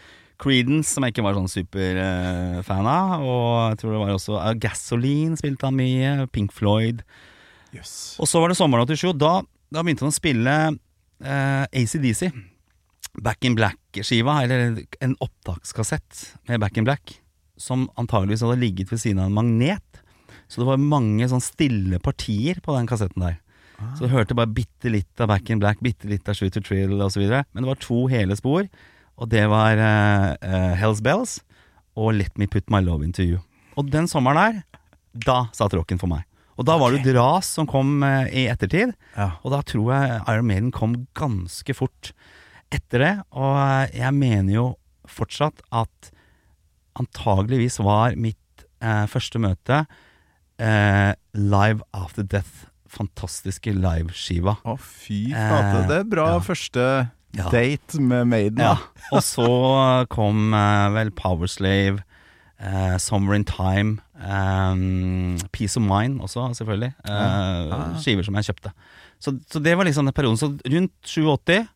[0.40, 3.22] Creedence, som jeg ikke var sånn superfan av.
[3.22, 7.04] Og jeg tror det var også uh, Gasoline spilte han mye, Pink Floyd.
[7.74, 8.14] Yes.
[8.22, 9.34] Og så var det sommeren 87, og da,
[9.74, 12.28] da begynte han å spille eh, ACDC.
[13.22, 17.16] Back in Black-skiva, eller en opptakskassett med Back in Black,
[17.58, 19.93] som antageligvis hadde ligget ved siden av en magnet.
[20.48, 23.38] Så det var mange sånn stille partier på den kassetten der.
[23.98, 27.00] Så du hørte bare bitte litt av Back in Black, bitte litt av Shooter Trill
[27.02, 27.24] osv.
[27.26, 28.68] Men det var to hele spor,
[29.18, 31.40] og det var uh, uh, Hells Bells
[31.98, 33.40] og Let Me Put My Love Into You.
[33.78, 34.62] Og den sommeren der,
[35.26, 36.22] da satt rocken for meg.
[36.54, 39.32] Og da var det jo Dras som kom uh, i ettertid, Ja.
[39.42, 42.12] og da tror jeg Iron Maiden kom ganske fort
[42.74, 43.12] etter det.
[43.34, 43.58] Og
[43.94, 44.66] jeg mener jo
[45.10, 46.12] fortsatt at
[46.98, 49.80] antageligvis var mitt eh, første møte
[50.58, 52.66] eh, Live After Death.
[52.94, 54.56] Fantastiske liveskiva.
[54.62, 55.80] Å, fy flate.
[55.82, 56.40] Eh, Det er bra ja.
[56.46, 56.84] første
[57.34, 57.48] Ja.
[57.50, 58.60] date med Maiden.
[58.62, 58.76] Ja,
[59.10, 62.04] og så kom eh, vel Powerslave,
[62.62, 66.92] eh, Summer in Time, eh, Peace of Mind også, selvfølgelig.
[67.02, 68.72] Eh, Skiver som jeg kjøpte.
[69.18, 70.38] Så, så det var liksom den perioden.
[70.38, 71.66] Så rundt 87,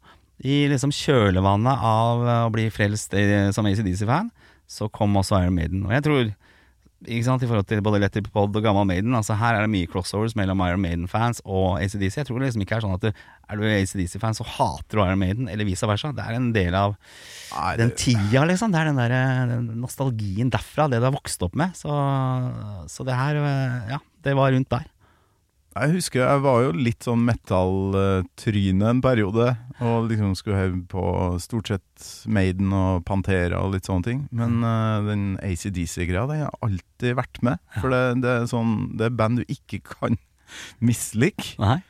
[0.47, 4.31] i liksom kjølvannet av eh, å bli frelst i, som ACDC-fan,
[4.71, 5.83] så kom også Iron Maiden.
[5.89, 6.29] Og jeg tror
[7.07, 9.15] ikke sant, I forhold til både Letty Pod og Gamma Maiden.
[9.15, 12.17] Altså Her er det mye crossovers mellom Iron Maiden-fans og ACDC.
[12.19, 15.03] Jeg tror det liksom ikke er sånn at du, er du ACDC-fan, så hater du
[15.05, 16.11] Iron Maiden, eller vice versa.
[16.17, 16.97] Det er en del av
[17.53, 18.75] Nei, den det, tida, liksom.
[18.75, 19.17] Det er den der
[19.55, 21.79] den nostalgien derfra, det du har vokst opp med.
[21.79, 21.95] Så,
[22.91, 24.91] så det her, eh, ja, det var rundt der.
[25.85, 31.05] Jeg husker jeg var jo litt sånn metalltryne en periode, og liksom skulle høre på
[31.43, 34.25] stort sett Maiden og Pantera og litt sånne ting.
[34.35, 37.63] Men uh, den ACDC-greia, den har alltid vært med.
[37.79, 40.19] For det, det, er sånn, det er band du ikke kan
[40.83, 41.55] mislike.
[41.63, 41.81] Nei.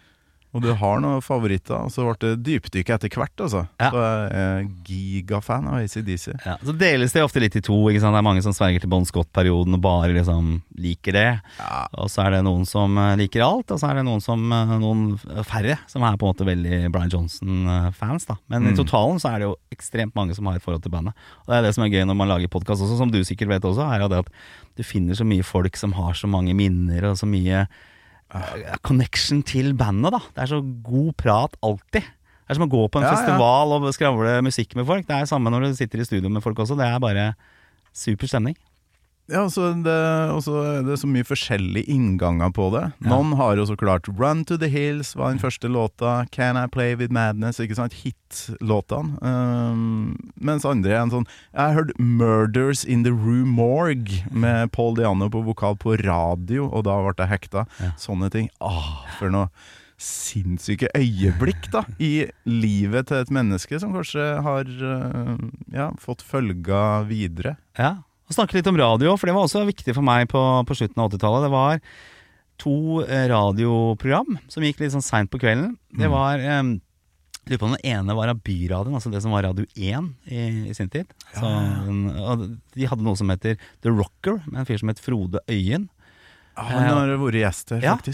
[0.56, 3.66] Og du har noen favoritter, og så ble det dypdykk etter hvert, altså.
[3.78, 3.90] Ja.
[3.92, 6.24] Så jeg er gigafan av ACDC.
[6.46, 7.76] Ja, så deles det ofte litt i to.
[7.90, 8.14] Ikke sant?
[8.16, 11.26] Det er mange som sverger til Bon Scott-perioden og bare liksom liker det.
[11.60, 11.82] Ja.
[12.00, 14.46] Og så er det noen som eh, liker alt, og så er det noen, som,
[14.56, 15.04] eh, noen
[15.44, 18.26] færre som er på en måte veldig Brian Johnson-fans.
[18.26, 18.76] da Men i Mm.
[18.80, 21.12] totalen så er det jo ekstremt mange som har et forhold til bandet.
[21.44, 23.48] Og det er det som er gøy når man lager podkast også, som du sikkert
[23.48, 24.32] vet også, er jo det at
[24.76, 27.66] du finner så mye folk som har så mange minner og så mye
[28.84, 30.20] connection til bandet, da.
[30.36, 32.04] Det er så god prat alltid.
[32.04, 33.16] Det er som å gå på en Ja, ja.
[33.16, 35.06] festival og skravle musikk med folk.
[35.08, 36.76] Det er samme når du sitter i studio med folk også.
[36.78, 37.26] Det er bare
[37.92, 38.56] super stemning.
[39.28, 42.84] Ja, så det, er det så mye forskjellige innganger på det.
[43.04, 46.22] Noen har jo så klart Run to the Hills var den første låta.
[46.32, 47.96] Can I Play With Madness, ikke sant?
[48.00, 49.20] Hit-låtene.
[49.20, 54.72] Um, mens andre er en sånn Jeg har hørt Murders in the Rue Morgue med
[54.72, 57.68] Paul Diano på vokal på radio, og da ble jeg hekta.
[57.84, 57.92] Ja.
[58.00, 58.48] Sånne ting.
[58.64, 59.52] Ah, for noe
[59.98, 65.34] sinnssyke øyeblikk da i livet til et menneske som kanskje har uh,
[65.74, 67.58] ja, fått følga videre.
[67.76, 70.76] Ja, og snakke litt om radio, for det var også viktig for meg på, på
[70.76, 71.46] slutten av 80-tallet.
[71.48, 71.80] Det var
[72.58, 72.74] to
[73.06, 75.76] eh, radioprogram som gikk litt sånn seint på kvelden.
[75.96, 76.62] Det var eh,
[77.48, 80.10] jeg lurer på om den ene var av Byradioen, altså det som var Radio 1
[80.28, 81.08] i, i sin tid.
[81.32, 82.42] Så, og
[82.76, 85.86] de hadde noe som heter The Rocker, med en fyr som het Frode Øyen.
[86.58, 87.94] Han har vært gjest her, Ja.
[88.04, 88.12] Det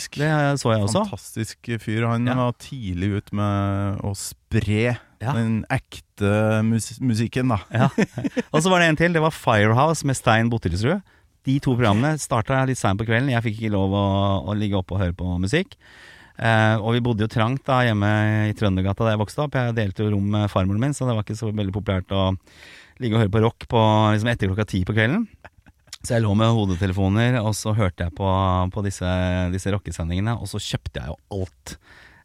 [0.61, 1.03] så jeg også.
[1.09, 2.05] Fantastisk fyr.
[2.07, 2.35] Han Ja.
[2.37, 5.34] var tidlig ut med å spre Ja.
[5.37, 7.60] den ekte mus musikken, da.
[7.72, 7.90] Ja.
[8.52, 11.00] Og så var det en til, det var Firehouse med Stein Bottilsrud.
[11.44, 13.32] De to programmene starta litt seint på kvelden.
[13.32, 14.04] Jeg fikk ikke lov å,
[14.48, 15.76] å ligge oppe og høre på musikk.
[16.34, 18.10] Eh, og vi bodde jo trangt da hjemme
[18.48, 19.58] i Trøndergata da jeg vokste opp.
[19.58, 22.30] Jeg delte jo rom med farmoren min, så det var ikke så veldig populært å
[23.02, 23.82] ligge og høre på rock på,
[24.14, 25.26] liksom etter klokka ti på kvelden.
[26.04, 28.28] Så jeg lå med hodetelefoner, og så hørte jeg på,
[28.74, 29.12] på disse,
[29.54, 31.76] disse rockesendingene, og så kjøpte jeg jo alt.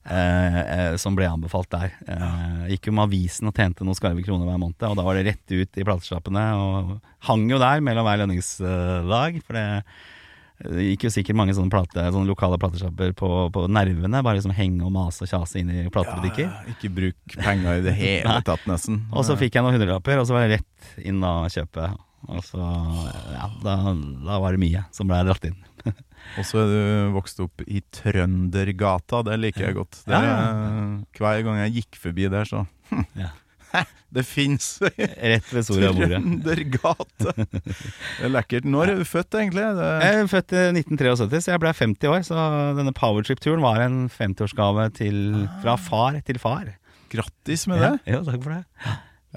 [0.08, 1.92] Eh, eh, som ble anbefalt der.
[2.08, 4.86] Eh, gikk jo med avisen og tjente noen skarve kroner hver måned.
[4.88, 6.96] Og da var det rett ut i platesjappene, og
[7.28, 9.42] hang jo der mellom hver lønningsdag.
[9.46, 9.66] For det,
[10.64, 14.24] det gikk jo sikkert mange sånne, plate, sånne lokale platesjapper på, på nervene.
[14.26, 16.48] Bare liksom henge og mase og kjase inn i platebutikker.
[16.48, 19.04] Ja, ikke bruk penger i det hele tatt, nesten.
[19.14, 21.92] Og så fikk jeg noen hundrelapper, og så var det rett inn og kjøpe.
[22.28, 22.60] Og så,
[23.34, 23.76] ja, da,
[24.28, 25.56] da var det mye som ble dratt inn.
[26.38, 30.02] Og så er du vokst opp i Trøndergata, det liker jeg godt.
[30.06, 30.34] Det, Ja.
[31.16, 33.32] Hver gang jeg gikk forbi der, så hm, Ja.
[34.10, 34.80] Det fins
[35.32, 36.18] Rett ved Soria Moria.
[36.18, 37.34] Trøndergate!
[37.38, 38.66] Det er lekkert.
[38.66, 39.64] Når er du født, egentlig?
[39.78, 42.24] Det, Jeg er født i 1973, så jeg ble 50 år.
[42.26, 42.48] Så
[42.80, 44.88] denne powertrip-turen var en 50-årsgave
[45.62, 46.74] fra far til far.
[47.14, 47.94] grattis med det!
[48.10, 48.64] Ja, takk for det.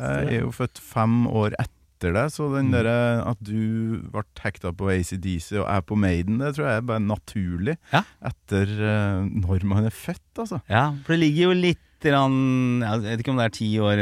[0.00, 1.78] Jeg er jo født fem år etter
[2.10, 2.56] deg, så Mm.
[2.58, 2.96] den derre
[3.30, 6.98] at du ble hekta på ACDC og er på Maiden, det tror jeg er bare
[7.06, 8.02] naturlig Ja.
[8.20, 10.58] etter uh, når man er født, altså.
[10.68, 14.00] Ja, for det ligger jo litt Jeg vet ikke om det er ti år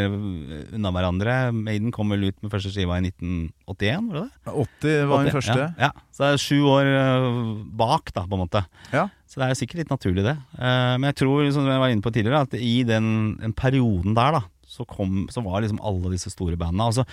[0.72, 1.52] unna hverandre.
[1.52, 4.54] Maiden kom vel ut med første skiva i 1981, var det det?
[4.80, 5.58] 80 var den første.
[5.76, 5.90] Ja, ja.
[6.16, 8.62] Så det er sju år øh, bak, da, på en måte.
[8.90, 9.04] Ja.
[9.28, 10.32] Så det er sikkert litt naturlig, det.
[10.56, 14.16] Eh, men jeg tror, som jeg var inne på tidligere, at i den, den perioden
[14.16, 16.88] der, da, så, kom, så var liksom alle disse store bandene.
[16.88, 17.04] Og så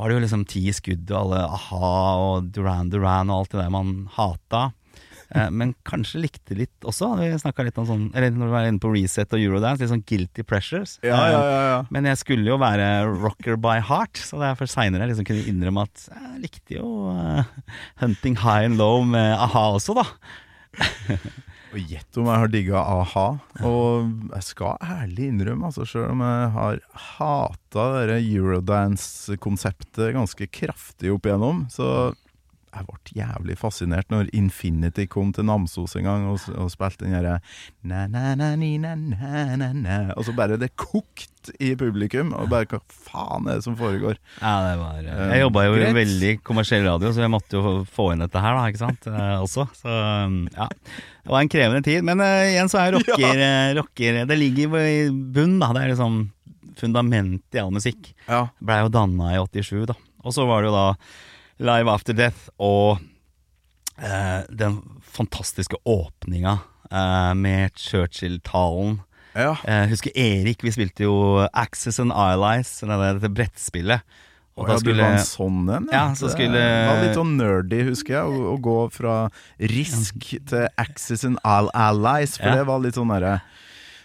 [0.00, 3.60] var det jo liksom Ti skudd og alle a-ha og Duran Duran og alt det
[3.60, 4.70] der man hata.
[5.30, 7.12] Eh, men kanskje likte litt også.
[7.20, 7.28] Vi
[7.66, 10.44] litt om sånn Eller når vi var inne på Reset og Eurodance, litt sånn guilty
[10.46, 10.96] pressures.
[11.06, 11.82] Ja, ja, ja, ja.
[11.92, 15.28] Men jeg skulle jo være rocker by heart, så det er først seinere jeg liksom
[15.28, 17.44] kunne innrømme at jeg likte jo uh,
[18.02, 20.08] Hunting High and Low med a-ha også, da.
[21.70, 23.28] Og gjett om jeg har digga a-ha.
[23.66, 23.90] Og
[24.34, 26.74] jeg skal ærlig innrømme, altså, sjøl om jeg har
[27.14, 27.84] hata
[28.16, 31.86] eurodance-konseptet ganske kraftig opp igjennom, så
[32.70, 37.16] jeg ble jævlig fascinert når Infinity kom til Namsos en gang og, og spilte den
[37.16, 37.40] derre
[40.14, 44.18] Og så bare det kokt i publikum, og bare hva faen er det som foregår?
[44.42, 47.56] Ja, det var eh, Eh, Jeg jobba jo i veldig kommersiell radio, så jeg måtte
[47.56, 49.08] jo få inn dette her, da, ikke sant.
[49.08, 49.66] Eh, også.
[49.80, 49.88] Så
[50.26, 50.68] um, ja.
[50.68, 52.04] Det var en krevende tid.
[52.06, 53.72] Men uh, igjen så er rocker, ja.
[53.78, 55.72] rocker Det ligger jo i bunn, da.
[55.76, 56.20] Det er liksom
[56.80, 58.12] fundamentet i all musikk.
[58.28, 58.46] Ja.
[58.60, 59.96] Blei jo danna i 87, da.
[60.24, 60.86] Og så var det jo da
[61.60, 62.98] Live After Death og
[64.00, 66.58] eh, den fantastiske åpninga
[66.90, 69.00] eh, med Churchill-talen.
[69.36, 69.52] ja.
[69.68, 74.00] Eh, husker Erik, vi spilte jo Access and Allies, dette brettspillet.
[74.58, 75.86] Og da ja, skulle en sånn en?
[75.92, 80.66] Ja, så skulle- Det var litt sånn nerdy, husker jeg, å gå fra Risk til
[80.76, 82.56] Axis and All Allies, for Ja.
[82.56, 83.40] det var litt sånn derre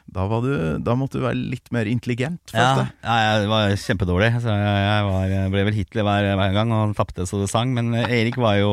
[0.06, 0.54] da, var du,
[0.86, 2.88] da måtte du være litt mer intelligent, ja, jeg.
[3.04, 4.32] ja, jeg var kjempedårlig.
[4.44, 7.74] Så jeg, jeg var, ble vel Hitler hver, hver gang og tapte så det sang.
[7.76, 8.72] Men Erik var jo,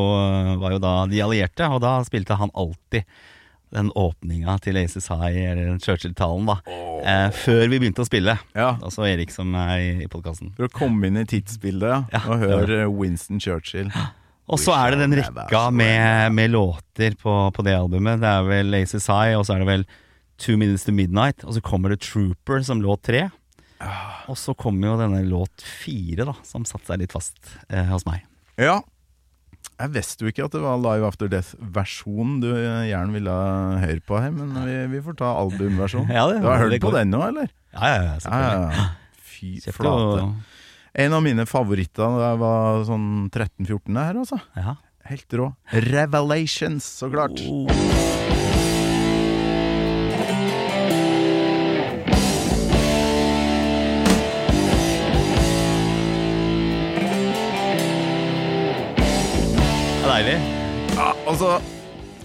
[0.62, 3.08] var jo da de allierte, og da spilte han alltid
[3.72, 6.58] den åpninga til Aces High, eller Churchill-talen, da.
[7.02, 8.36] Eh, før vi begynte å spille.
[8.52, 8.74] Ja.
[8.84, 10.52] Også Erik som er i, i podkasten.
[10.58, 13.88] For å komme inn i tidsbildet ja, Ja, og høre Winston Churchill.
[14.52, 18.20] Og så er det den rekka med, med låter på, på det albumet.
[18.20, 19.86] Det er vel Aces High, og så er det vel
[20.42, 23.28] Two Minutes to Midnight, og så kommer det Trooper som låt tre.
[24.31, 28.07] Og så kommer jo denne låt fire, da, som satte seg litt fast eh, hos
[28.09, 28.24] meg.
[28.61, 28.81] Ja.
[29.78, 33.35] Jeg visste jo ikke at det var Live After Death-versjonen du gjerne ville
[33.83, 36.12] høre på her, men vi, vi får ta albumversjonen.
[36.18, 37.50] Ja, du har hørt på den nå, eller?
[37.74, 38.88] Ja, ja, ja, Ja.
[39.33, 40.26] Fy Kjøpte flate.
[40.26, 40.59] Og...
[41.02, 44.42] En av mine favoritter da jeg var sånn 13-14 her, altså.
[44.59, 44.76] ja.
[45.11, 45.48] Helt rå.
[45.90, 47.40] Revelations, så klart.
[47.42, 48.21] Det
[60.12, 60.35] deilig.
[60.92, 61.55] Ja, altså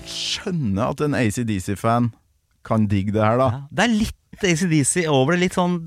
[0.07, 2.09] Skjønner at en ACDC-fan
[2.67, 3.47] kan digge det her, da.
[3.53, 3.59] Ja.
[3.71, 5.45] Det er litt ACDC over det.
[5.45, 5.77] Litt sånn,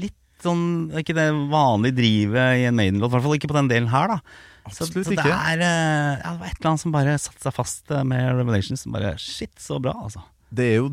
[0.00, 0.62] litt sånn
[0.96, 3.10] Ikke det vanlige drivet i en Maiden-låt.
[3.12, 4.18] I hvert fall ikke på den delen her, da.
[4.70, 5.36] Så, Absolutt så det ikke.
[5.52, 8.28] er eh, ja, det var et eller annet som bare satte seg fast eh, med
[8.40, 8.84] Revelations.
[8.86, 10.24] Som bare Shit, så bra, altså.
[10.48, 10.88] Det er jo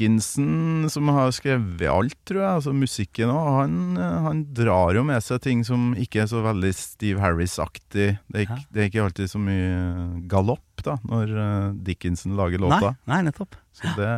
[0.00, 2.54] Dickinson som har skrevet alt, tror jeg.
[2.56, 3.48] Altså musikken òg.
[3.58, 8.16] Han, eh, han drar jo med seg ting som ikke er så veldig Steve Harris-aktig.
[8.32, 12.94] Det, det er ikke alltid så mye galopp da når eh, Dickinson lager låta.
[13.10, 13.58] nei, nettopp.
[13.76, 14.08] Så det,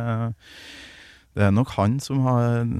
[1.35, 2.73] det er nok han som har eh,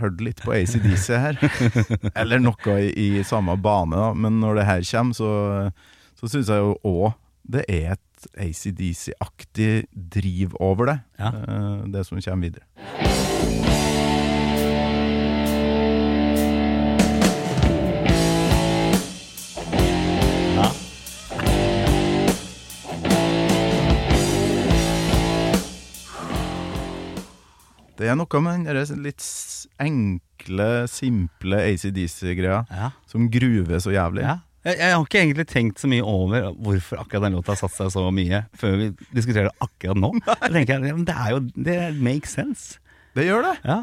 [0.00, 1.40] hørt litt på ACDC her.
[2.20, 4.14] Eller noe i, i samme bane, da.
[4.16, 5.32] Men når det her kommer, så,
[6.16, 7.10] så syns jeg jo òg
[7.48, 8.02] det er et
[8.38, 10.98] ACDC-aktig driv over det.
[11.18, 11.28] Ja.
[11.28, 12.64] eh, Det som kommer videre.
[20.56, 20.70] Ja.
[27.98, 28.68] Det er noe med den
[29.02, 29.24] litt
[29.82, 32.90] enkle, simple ACDC-greia Ja.
[33.10, 34.22] som gruver så jævlig.
[34.22, 34.36] Ja.
[34.68, 37.76] Jeg, jeg har ikke egentlig tenkt så mye over hvorfor akkurat den låta har satt
[37.76, 40.12] seg så mye, før vi diskuterer det akkurat nå.
[40.28, 42.82] Da tenker jeg, ja, men Det er jo Det makes sense.
[43.16, 43.54] Det gjør det.
[43.64, 43.78] Ja.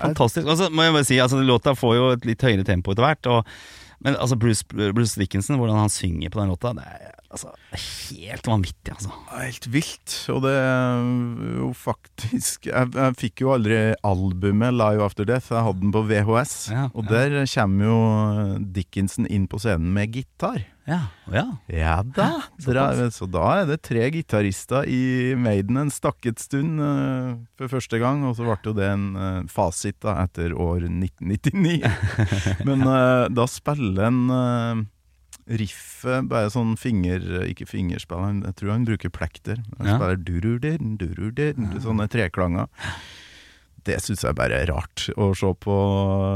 [0.00, 0.48] Fantastisk.
[0.48, 3.06] Og så må jeg bare si, altså låta får jo et litt høyere tempo etter
[3.06, 3.28] hvert.
[3.32, 3.52] Og,
[4.04, 8.46] men altså Bruce, Bruce Dickinson, hvordan han synger på den låta, det er altså helt
[8.48, 9.10] vanvittig, altså.
[9.32, 10.14] Helt vilt.
[10.32, 11.08] Og det er
[11.60, 15.50] jo faktisk Jeg, jeg fikk jo aldri albumet Live After Death.
[15.52, 16.54] Jeg hadde den på VHS.
[16.74, 17.26] Ja, og ja.
[17.26, 17.98] der kommer jo
[18.76, 20.64] Dickinson inn på scenen med gitar.
[20.86, 21.00] Ja,
[21.34, 21.44] ja.
[21.66, 22.28] Ja da.
[22.62, 27.98] Dere- Så da er det tre gitarister i Maiden en stakket stund uh, for første
[27.98, 28.22] gang.
[28.28, 31.82] Og så ble jo det en uh, fasit da etter år 1999.
[32.68, 34.86] Men uh, da spiller en
[35.46, 37.22] riffet bare sånn finger...
[37.46, 39.60] Ikke fingerspill, jeg tror han bruker plekter.
[39.78, 39.98] Han Ja.
[40.00, 41.54] spiller dururdir, dururdir,
[41.84, 42.66] sånne treklanger.
[43.86, 45.74] Det syns jeg bare er rart å se på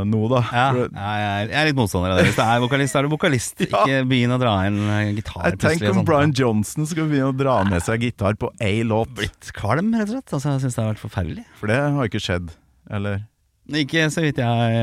[0.06, 0.40] nå, da.
[0.54, 2.28] Ja, jeg, er, litt motstander av det.
[2.28, 3.56] Hvis du er vokalist, så er du vokalist.
[3.66, 3.80] Ja.
[3.82, 6.04] Ikke begynn å dra inn eh, gitar jeg tenker om.
[6.06, 9.10] Brian Johnson skal begynne å dra med seg gitar på én låt.
[9.18, 10.30] Blitt kvalm, rett og slett.
[10.38, 11.44] Altså, jeg syns det har vært forferdelig.
[11.58, 12.54] For det har ikke skjedd.
[12.90, 13.24] Eller
[13.70, 14.78] Ikke så vidt jeg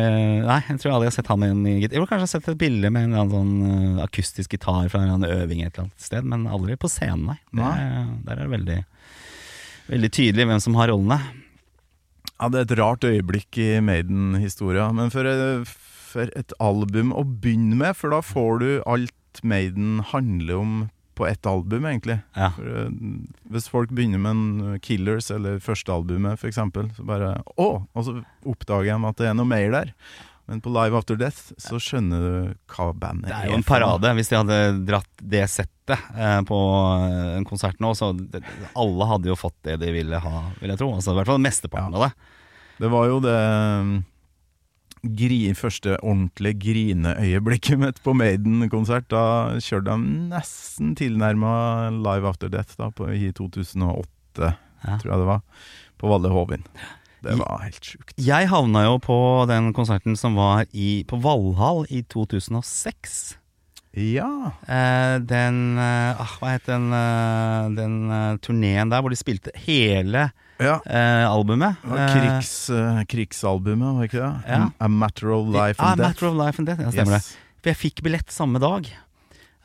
[0.45, 1.95] Nei, jeg tror aldri jeg har sett han i en gitar.
[1.97, 5.01] Jeg har kanskje sett et bilde med en eller annen sånn eh, akustisk gitar fra
[5.01, 7.39] en eller annen øving et eller annet sted, men aldri på scenen, nei.
[7.51, 7.73] Det,
[8.29, 8.77] der er det veldig,
[9.89, 11.19] veldig tydelig hvem som har rollene.
[12.37, 14.91] Ja, det er et rart øyeblikk i Maiden-historia.
[14.95, 19.99] Men for, eh, for et album å begynne med, for da får du alt Maiden
[20.13, 20.77] handler om
[21.17, 22.19] på ett album, egentlig.
[22.37, 22.51] Ja.
[22.55, 22.93] For, eh,
[23.53, 27.69] hvis folk begynner med en eh, Killers eller førstealbumet, eksempel, så bare Å!
[27.91, 29.93] Og så oppdager de at det er noe mer der.
[30.47, 32.35] Men på Live After Death så skjønner du
[32.71, 33.33] hva bandet er.
[33.33, 34.11] Det er jo en parade.
[34.15, 36.59] Hvis de hadde dratt det settet eh, på
[37.03, 38.45] eh, en konsert nå, så det,
[38.79, 40.93] alle hadde jo fått det de ville ha, vil jeg tro.
[40.95, 42.13] Altså, I hvert fall mesteparten av det.
[42.77, 43.35] Det var jo det
[45.15, 49.07] gri, første ordentlige grineøyeblikket mitt på Maiden-konsert.
[49.13, 54.53] Da kjørte de nesten tilnærma Live After Death da, på, i 2008,
[54.85, 54.97] Ja.
[55.01, 55.41] tror jeg det var,
[55.97, 56.63] på Valle Hovin.
[57.25, 58.13] Det var helt sjukt.
[58.21, 59.17] Jeg havna jo på
[59.49, 63.37] den konserten som var i, på Valhall i 2006.
[63.97, 64.51] Ja.
[64.69, 69.49] Eh, den eh, ah, Hva het den, eh, den eh, turneen der hvor de spilte
[69.65, 70.27] hele
[70.59, 70.77] ja.
[70.85, 71.75] eh, albumet?
[71.83, 74.31] Krigs, eh, krigsalbumet, var ikke det?
[74.49, 74.69] Ja.
[74.79, 76.07] A Matter of Life ah, and Death.
[76.09, 77.27] Matter of Life and Death, ja, stemmer Yes.
[77.33, 77.43] det.
[77.61, 78.87] For jeg fikk billett samme dag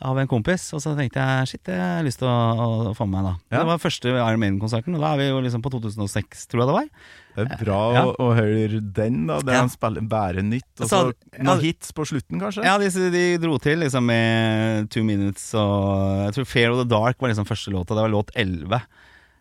[0.03, 2.95] av en kompis, og så tenkte jeg shit, det har jeg lyst til å, å
[2.99, 3.35] få med meg, da.
[3.55, 3.59] Ja.
[3.63, 6.71] Det var første Iron Maiden-konserten, og da er vi jo liksom på 2006, tror jeg
[6.73, 6.89] det var.
[7.37, 8.03] Det er bra Ja.
[8.11, 9.39] å, å høre den, da.
[9.41, 9.61] Det Ja.
[9.61, 10.67] han spiller bare nytt.
[10.83, 12.65] Og Så- noen hits på slutten, kanskje?
[12.67, 16.89] Ja, de, de dro til liksom med Two Minutes og Jeg tror Fair of the
[16.91, 17.95] Dark var liksom første låta.
[17.95, 18.83] Det var låt 11.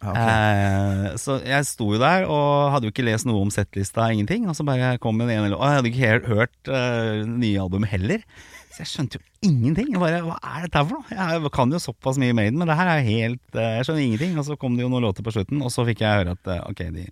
[0.02, 1.12] Ja, okay.
[1.12, 4.48] Eh, så jeg sto jo der og hadde jo ikke lest noe om settlista, ingenting.
[4.50, 5.62] Og så bare kom den ene låta.
[5.62, 8.26] Og jeg hadde ikke helt hørt uh, nye album heller.
[8.72, 9.92] Så jeg skjønte jo ingenting.
[9.94, 11.18] Jeg bare, Hva er dette for noe?
[11.20, 14.38] Jeg kan jo såpass mye Maiden, men det her er helt uh, Jeg skjønner ingenting.
[14.42, 16.50] Og så kom det jo noen låter på slutten, og så fikk jeg høre at
[16.50, 17.06] uh, ok, de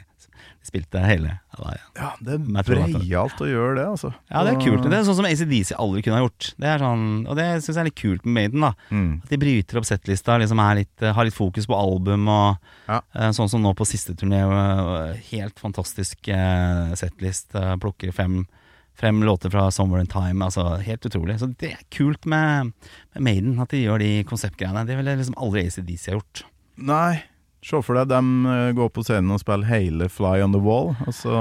[0.64, 1.40] spilte hele.
[1.60, 2.10] Ja, ja.
[2.22, 4.12] Det er breialt å gjøre det, altså.
[4.32, 4.84] Ja, det er kult.
[4.90, 6.54] Det er sånn som ACDC aldri kunne ha gjort.
[6.60, 8.62] Det er sånn, og det syns jeg er litt kult med Maiden.
[8.62, 9.22] da Mm.
[9.24, 12.28] At de bryter opp settlista, liksom er litt, har litt fokus på album.
[12.28, 12.58] Og
[12.88, 13.02] Ja.
[13.16, 14.40] eh, Sånn som nå på siste turné.
[14.46, 17.52] eh, Helt fantastisk eh, settlist.
[17.80, 18.48] Plukker fem,
[18.96, 20.44] frem låter fra Somewhere in Time.
[20.44, 21.40] Altså, helt utrolig.
[21.40, 22.74] Så det er kult med,
[23.16, 24.86] med Maiden, at de gjør de konseptgreiene.
[24.86, 26.44] Det ville liksom aldri ACDC ha gjort.
[26.78, 27.24] Nei,
[27.66, 30.94] se for deg dem går gå på scenen og spille hele Fly on the Wall,
[31.08, 31.36] og så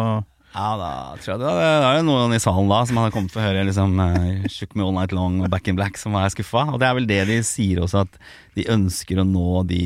[0.55, 3.31] Ja, da tror jeg det, det er jo noen i salen da som hadde kommet
[3.35, 6.17] til å høre liksom uh, Shook Me All Night Long og Back in Black som
[6.17, 6.65] var skuffa.
[6.73, 8.17] Og det er vel det de sier også, at
[8.57, 9.83] de ønsker å nå de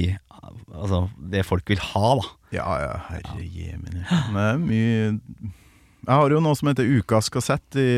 [0.72, 2.30] Altså det folk vil ha, da.
[2.54, 4.02] Ja, ja, herre jemini.
[4.08, 7.88] Det er mye Jeg har jo noe som heter Ukas kassett i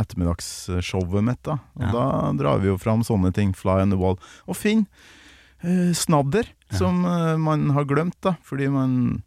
[0.00, 1.42] ettermiddagsshowet mitt.
[1.44, 1.92] da Og Ja.
[1.92, 4.86] Da drar vi jo fram sånne ting, Fly on the Wall, og finn
[5.62, 9.22] eh, snadder som eh, man har glemt, da fordi man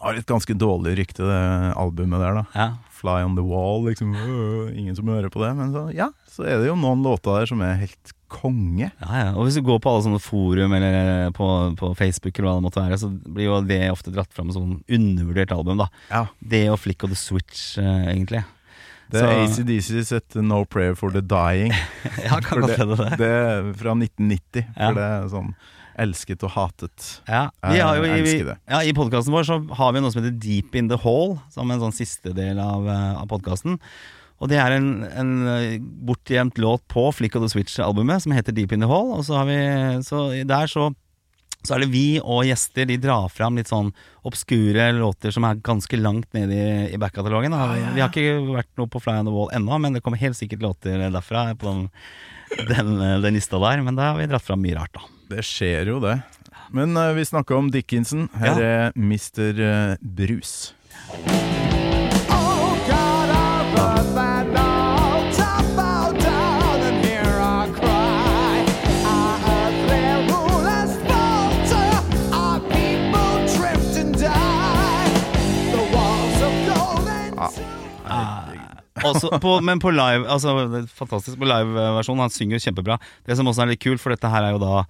[0.00, 2.42] har et ganske dårlig rykte, det albumet der.
[2.42, 2.68] da Ja.
[2.96, 4.14] Fly on the Wall, liksom.
[4.16, 5.50] øh, ingen som hører på det.
[5.56, 8.88] Men så, ja, så er det jo noen låter der som er helt konge.
[9.00, 9.26] Ja, ja.
[9.36, 12.64] Og hvis du går på alle sånne forum eller på, på Facebook eller hva det
[12.66, 15.88] måtte være, så blir jo det ofte dratt fram som sånn undervurdert album, da.
[16.10, 16.24] Ja.
[16.40, 18.42] Det og Flick of the Switch, eh, egentlig.
[19.12, 21.70] Det er ACDC sitt No Prayer for the Dying.
[22.26, 23.10] Ja, kan godt det, det.
[23.20, 24.64] Det er fra 1990.
[24.72, 24.88] Ja.
[24.88, 25.52] For det er sånn
[26.02, 27.06] elsket og hatet.
[27.28, 30.36] Ja, vi har jo i, ja, I podkasten vår så har vi noe som heter
[30.42, 33.80] Deep in the Hall, som en sånn siste del av, eh, av podkasten.
[34.36, 38.52] Og det er en, en eh, bortgjemt låt på Flick of the Switch-albumet som heter
[38.56, 39.14] Deep in the Hall.
[39.16, 39.58] Og så har vi
[40.04, 40.92] Så der så
[41.66, 43.88] så er det vi og gjester De drar fram litt sånn
[44.26, 47.54] obskure låter som er ganske langt nede i, i back-katalogen.
[47.54, 47.90] ja.
[47.94, 50.38] Vi har ikke vært noe på Fly on the Wall ennå, men det kommer helt
[50.38, 51.84] sikkert låter derfra på den,
[52.70, 53.82] den, eh, den lista der.
[53.86, 55.15] Men da har vi dratt fram mye rart, da.
[55.28, 56.20] Det skjer jo, det.
[56.74, 58.28] Men uh, vi snakka om Dickinson.
[58.34, 58.66] Her Ja.
[58.66, 59.60] er Mr.
[59.60, 60.74] eh, Brus.
[62.30, 63.74] Oh God, I
[64.14, 64.46] that
[65.36, 65.76] top
[66.20, 68.66] down and I cry.
[79.04, 80.54] Også på, men på live Altså
[80.94, 82.24] fantastisk på live-versjonen.
[82.24, 82.96] Han synger jo kjempebra.
[83.26, 84.86] Det som også er litt kult, for dette her er jo da eh,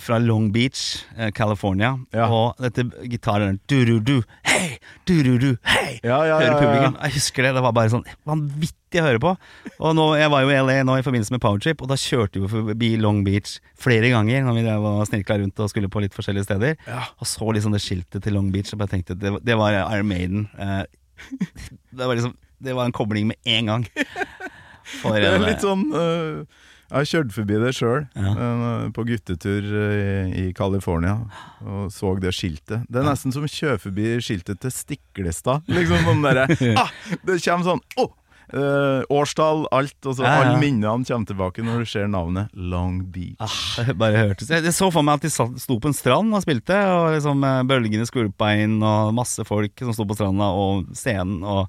[0.00, 1.94] fra Long Beach, eh, California.
[2.16, 2.28] Ja.
[2.32, 5.98] Og dette gitaren du-ru-du, hei, du-ru-du, hei.
[6.04, 6.58] Ja, ja, Hører ja, ja.
[6.62, 6.98] publikum.
[7.02, 7.54] Jeg husker det.
[7.56, 9.34] Det var bare sånn vanvittig å høre på.
[9.76, 12.40] Og nå, Jeg var jo i LA nå i forbindelse med Powertrip, og da kjørte
[12.40, 16.02] vi forbi Long Beach flere ganger når vi drev og snirkla rundt og skulle på
[16.04, 16.76] litt forskjellige steder.
[17.20, 20.08] Og så liksom det skiltet til Long Beach og bare tenkte det, det var Iron
[20.08, 20.48] Maiden.
[20.58, 20.84] Eh,
[21.96, 23.82] det var liksom Det var en kobling med en gang.
[25.02, 28.34] For, Det er eh, litt sånn eh, Jeg har kjørt forbi det sjøl, Ja.
[28.94, 31.16] på guttetur eh, i, i California,
[31.66, 32.84] og så det skiltet.
[32.88, 35.66] Det er nesten som å kjøre forbi skiltet til Stiklestad.
[35.66, 36.46] Liksom sånn derre
[36.82, 36.92] ah,
[37.26, 38.12] Det kommer sånn oh!
[38.54, 39.96] eh, årstall, alt.
[40.06, 40.44] Og så Ja, ja.
[40.46, 43.40] alle minnene kommer tilbake når du ser navnet Long Beach.
[43.82, 46.44] Ah, bare hørtes Jeg jeg så for meg at de sto på en strand og
[46.46, 50.86] spilte, og liksom eh, bølgene skvulpa inn, og masse folk som sto på stranda, og
[50.94, 51.66] scenen og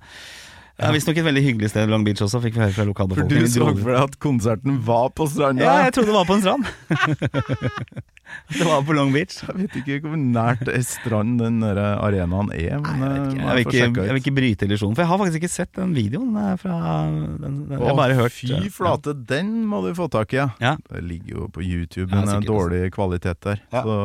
[0.78, 3.48] ja, Visstnok et veldig hyggelig sted, Long Beach også, fikk vi høre fra lokalbefolkningen.
[3.50, 5.66] For du så for deg at konserten var på stranda?
[5.66, 6.68] Ja, jeg trodde det var på en strand.
[8.60, 9.40] det var på Long Beach.
[9.42, 12.78] Jeg vet ikke hvor nært strand den der arenaen er.
[12.86, 15.22] Men Jeg, vet eh, jeg, vil ikke, jeg vil ikke bryte illusjonen, for jeg har
[15.24, 18.54] faktisk ikke sett den videoen eh, fra den, den, Jeg Å, har bare hørt Fy
[18.54, 20.52] flate, flate, den må du få tak i, ja.
[20.62, 20.78] Ja.
[20.94, 23.66] Det ligger jo på YouTube, Ja, men er dårlig kvalitet der.
[23.74, 23.82] Ja.
[23.82, 23.98] Så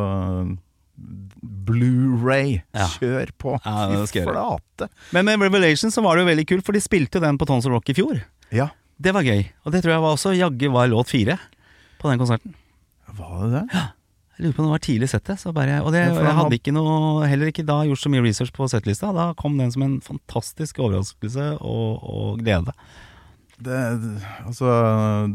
[1.42, 2.86] Blu-ray, Ja.
[2.98, 3.56] kjør på!
[3.64, 4.88] Ja, Fy flate!
[5.12, 7.46] Men med Revelation så var det jo veldig kult, for de spilte jo den på
[7.48, 8.22] Tons of Rock i fjor.
[8.52, 8.68] Ja,
[9.02, 9.46] Det var gøy.
[9.66, 11.38] Og det tror jeg var også jaggu var låt fire
[11.98, 12.54] på den konserten.
[13.16, 13.80] var det det?
[14.38, 15.38] Jeg lurer på om det var tidlig settet.
[15.40, 18.22] Så bare, og det, Ja, jeg hadde ikke noe, heller ikke da gjort så mye
[18.22, 19.12] research på settlista.
[19.12, 22.72] Da kom den som en fantastisk overraskelse og, og glede.
[23.62, 23.78] Det,
[24.46, 24.68] altså,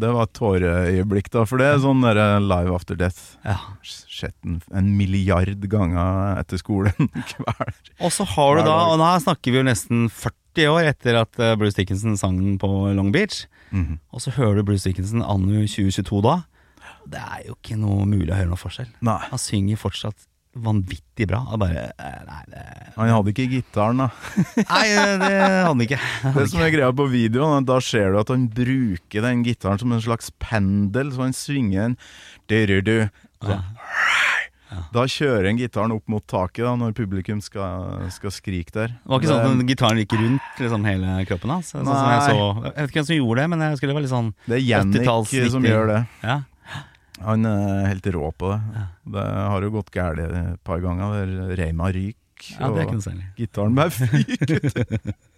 [0.02, 1.44] det var et tåreøyeblikk, da.
[1.48, 3.38] For det er sånn der Live After Death.
[3.46, 3.58] Ja.
[3.88, 9.12] Sett den en milliard ganger etter skolen hver Og så har du da, og da
[9.22, 13.12] snakker vi jo nesten 40 år etter at eh, Bruce Dickinson sang den på Long
[13.14, 13.46] Beach.
[13.70, 14.00] Mhm.
[14.12, 16.40] Og så hører du Bruce Dickinson anno 2022 da.
[17.08, 18.90] Det er jo ikke noe mulig å høre noe forskjell.
[19.06, 19.20] Nei.
[19.30, 20.26] Han synger fortsatt
[20.64, 21.42] vanvittig bra.
[21.54, 22.64] Og bare, eh, nei, det,
[22.96, 24.08] Han hadde ikke gitaren, da.
[24.72, 26.00] nei, det hadde han ikke.
[26.38, 29.94] Det som er greia på videoen, da ser du at han bruker den gitaren som
[29.94, 31.98] en slags pendel, så han svinger en
[32.50, 33.10] du-du-du.
[33.44, 33.60] Så,
[34.94, 38.92] Da kjører en gitaren opp mot taket da, når publikum skal, skal skrike der.
[38.98, 41.72] Det var ikke sånn at den gitaren gikk rundt liksom, hele kroppen hans.
[41.72, 43.96] Sånn som jeg, så, jeg vet ikke hvem som gjorde det, men jeg husker det
[43.98, 46.02] var litt sånn Det er Jannik som gjør det.
[46.26, 46.38] Ja,
[47.24, 48.86] Han er helt rå på det.
[49.18, 51.32] Det har jo gått galt et par ganger.
[51.58, 52.24] Reima ryker,
[52.60, 52.78] ja og
[53.38, 54.76] gitaren bare fyker ut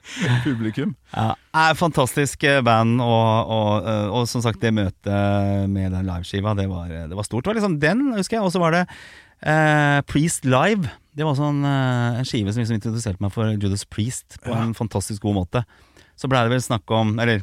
[0.44, 0.96] publikum.
[1.14, 6.10] Ja, er Fantastisk eh, band, og, og, eh, og som sagt, det møtet med den
[6.10, 7.46] liveskiva, det var, det var stort.
[7.46, 8.46] Det var liksom den, husker jeg.
[8.48, 10.92] Og så var det eh, Priest Live.
[11.16, 14.56] Det var også en, eh, en skive som liksom introduserte meg for Judas Priest på
[14.56, 15.64] en fantastisk god måte.
[16.20, 17.42] så blei det vel snakk om Eller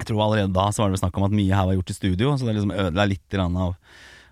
[0.00, 1.92] jeg tror allerede da så var det vel snakk om at mye her var gjort
[1.92, 3.74] i studio, så det liksom ødela litt av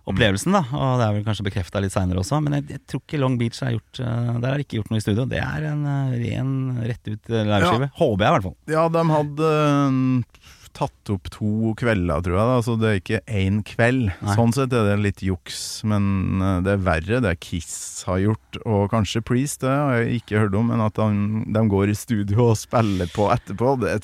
[0.09, 0.63] opplevelsen, da.
[0.73, 3.37] Og det er vel kanskje bekrefta litt seinere også, men jeg, jeg tror ikke Long
[3.41, 5.27] Beach er gjort eh, Der er det ikke gjort noe i studio.
[5.29, 7.91] Det er en eh, ren rett ut lærerskive.
[7.91, 7.97] Ja.
[8.01, 8.57] Håper jeg, i hvert fall.
[8.73, 12.51] Ja, de hadde eh, tatt opp to kvelder, tror jeg.
[12.53, 14.13] da Så det er ikke én kveld.
[14.23, 14.37] Nei.
[14.39, 15.59] Sånn sett er det litt juks,
[15.89, 20.23] men eh, det er verre det Kiss har gjort, og kanskje Priest, det har jeg
[20.23, 23.99] ikke hørt om, men at de, de går i studio og spiller på etterpå, det,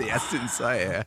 [0.00, 1.06] det syns jeg er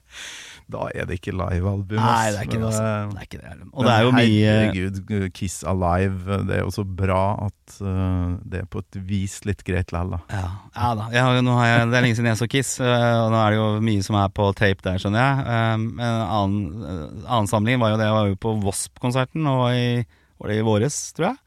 [0.71, 1.99] Da er det ikke livealbum.
[1.99, 2.67] Nei, det er ikke det.
[2.69, 2.83] Altså.
[2.87, 3.69] eh, Det er ikke det.
[3.73, 4.99] Og det er jo mye Herregud,
[5.35, 6.37] Kiss Alive.
[6.47, 10.13] Det er jo så bra at eh, det er på et vis litt greit likevel,
[10.15, 10.21] da.
[10.31, 10.45] Ja,
[10.77, 11.09] ja da.
[11.11, 13.59] Har, har jeg, det er lenge siden jeg så Kiss, øh, og nå er det
[13.59, 15.45] jo mye som er på tape der, skjønner jeg.
[15.75, 19.65] Um, En annen, øh, annen samling var jo det jeg var jo på Wasp-konserten, og
[19.73, 20.05] i,
[20.39, 21.41] var det i våres, tror jeg.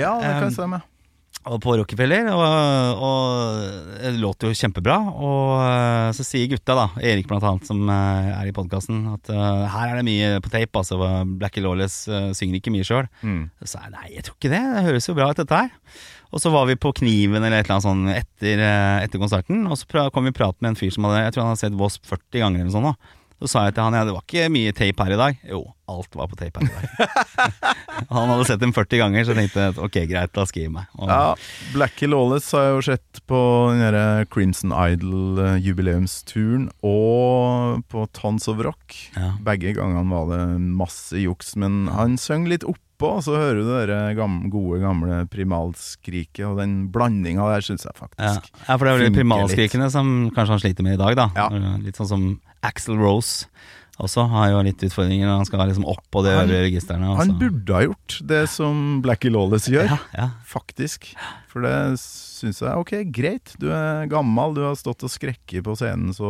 [0.00, 0.80] Ja, det kan Um, jeg stemme.
[1.48, 3.62] Og på Rockefeller, og, og
[4.02, 4.98] det låt jo kjempebra.
[5.08, 9.30] Og øh, så sier gutta, da, Erik blant annet, som øh, er i podkasten, at
[9.32, 10.82] uh, her er det mye på tape.
[10.82, 10.98] Altså,
[11.40, 13.08] Blackie Lawless uh, synger ikke mye sjøl.
[13.24, 13.46] Mm.
[13.62, 14.62] Så sa jeg nei, jeg tror ikke det.
[14.76, 15.72] Det høres jo bra ut, dette her.
[16.30, 19.64] Og så var vi på Kniven eller et eller annet sånn etter, eh, etter konserten,
[19.66, 21.64] og så kom vi i prat med en fyr som hadde Jeg tror han hadde
[21.64, 22.92] sett Wasp 40 ganger eller sånt.
[22.92, 23.16] Da.
[23.40, 25.36] Så sa jeg til han ja, det var ikke mye tape her i dag.
[25.48, 27.14] Jo, alt var på tape her i dag.
[28.12, 30.90] han hadde sett dem 40 ganger, så jeg tenkte ok, greit, da skriv meg.
[30.98, 31.32] Og, Ja,
[31.72, 33.40] Blackie Lawless har jeg jo sett på
[33.72, 38.98] den derre Crimson Idol-jubileumsturen og på Tons of Rock.
[39.16, 39.32] Ja.
[39.48, 42.68] Begge gangene var det masse juks, men han søng litt
[43.00, 47.86] oppå, så hører du det der gam gode, gamle primalskriket, og den blandinga der syns
[47.88, 51.16] jeg faktisk ja, for det er vel primalskrikene som kanskje han sliter med i dag,
[51.16, 51.28] da.
[51.38, 51.48] Ja.
[51.80, 52.26] Litt sånn som
[52.66, 53.48] Axel Rose
[54.02, 57.12] også har jo litt utfordringer når han skal liksom opp på de Han- registrene.
[57.18, 59.86] Han burde ha gjort det som Blackie Lawless gjør.
[59.92, 60.28] ja, ja.
[60.50, 61.12] Faktisk.
[61.50, 63.52] For det syns jeg Ok, greit.
[63.60, 66.28] Du er gammel, du har stått og skrekket på scenen så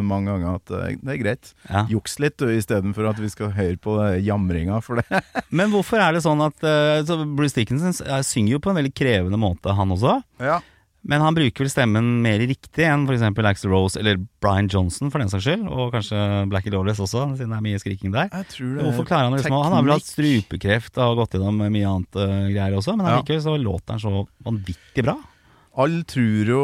[0.00, 1.52] mange ganger at det det er greit.
[1.68, 1.84] Ja.
[1.90, 6.14] Juks litt du, istedenfor at vi skal høre på jamringa, for det Men hvorfor er
[6.16, 7.02] det sånn at eh,
[7.36, 10.20] Bruce Dickinson eh, synger jo på en veldig krevende måte, han også.
[10.40, 10.60] Ja.
[11.08, 13.22] Men han bruker vel stemmen mer riktig enn f.eks.
[13.48, 15.64] Axel Rose eller Brian Johnson, for den saks skyld.
[15.72, 16.18] Og kanskje
[16.52, 18.28] Blackie Lawless også, siden det er mye skriking der.
[18.28, 21.38] Jeg tror det Hvorfor klarer han det liksom Han har vel hatt strupekreft og gått
[21.38, 23.14] gjennom mye annet uh, greier også, men Ja.
[23.16, 24.12] allikevel så låter han så
[24.44, 25.16] vanvittig bra.
[25.80, 26.60] Alle tror jo,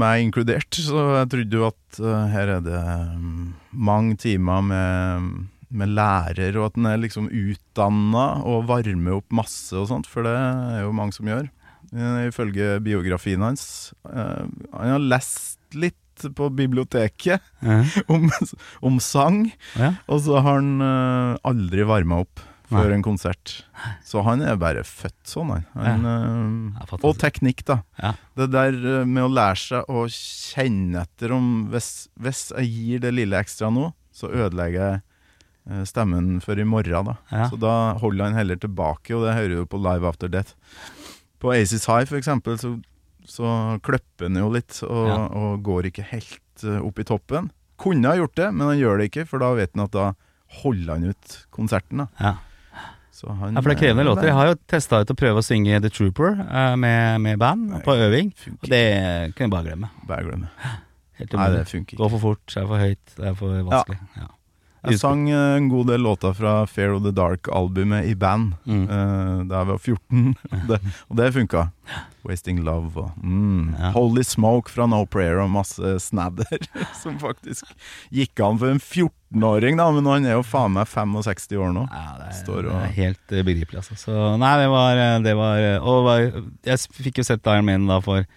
[0.00, 2.80] meg inkludert, så jeg trodde jo at uh, her er det
[3.18, 5.28] um, mange timer med,
[5.68, 10.24] med lærer, og at den er liksom utdanna og varmer opp masse og sånt, for
[10.24, 11.50] det er jo mange som gjør.
[11.94, 13.94] Eh, Ifølge biografien hans.
[14.08, 15.96] Eh, Han har lest litt
[16.34, 17.40] på biblioteket
[18.12, 18.28] om,
[18.82, 19.44] om sang,
[19.78, 19.92] Ja.
[20.10, 22.96] og så har han eh, aldri varma opp før Nei.
[22.98, 23.52] en konsert.
[24.04, 25.64] Så han er bare født sånn, han.
[26.04, 27.78] han Ja, og teknikk, da.
[28.02, 28.10] Ja.
[28.36, 28.76] Det der
[29.08, 33.70] med å lære seg å kjenne etter om hvis, hvis jeg gir det lille ekstra
[33.72, 37.16] nå, så ødelegger jeg stemmen for i morgen, da.
[37.32, 37.46] Ja.
[37.52, 40.52] Så da holder han heller tilbake, og det hører du på Live After Death.
[41.38, 42.72] På Aces High, for eksempel, så,
[43.28, 43.52] så
[43.84, 45.18] kløpper han jo litt, og, Ja.
[45.28, 47.50] og går ikke helt eh, opp i toppen.
[47.78, 50.08] Kunne ha gjort det, men han gjør det ikke, for da vet han at da
[50.62, 52.04] holder han ut konserten.
[52.04, 52.34] da Ja.
[53.18, 54.28] Så han, ja, for det er krevende låter.
[54.30, 57.72] Jeg har jo testa ut å prøve å synge The Trooper uh, med, med band
[57.82, 58.30] på øving,
[58.62, 58.82] og det
[59.34, 59.88] kan jeg bare glemme.
[60.06, 60.46] Bare glemme.
[60.54, 60.74] det.
[61.18, 61.98] Helt Nei, det funker ikke.
[61.98, 63.98] Går for fort, er for høyt, det er for vanskelig.
[64.20, 64.28] Ja.
[64.94, 68.84] Jeg sang eh, en god del låter fra Fair of the Dark-albumet i band Mm.
[68.88, 70.78] uh, da jeg var 14, og det,
[71.08, 71.66] og det funka.
[72.28, 73.90] Wasting Love og mm, Ja.
[73.94, 76.58] Holy Smoke fra No Prayer og masse snadder
[77.02, 77.64] som faktisk
[78.12, 81.86] gikk an for en 14-åring, da, men han er jo faen meg 65 år nå.
[81.88, 83.96] Ja, det er, Står det er helt eh, begripelig, altså.
[84.02, 86.26] Så nei, det var, det var Og var,
[86.68, 88.28] jeg fikk jo sett Iron Man da for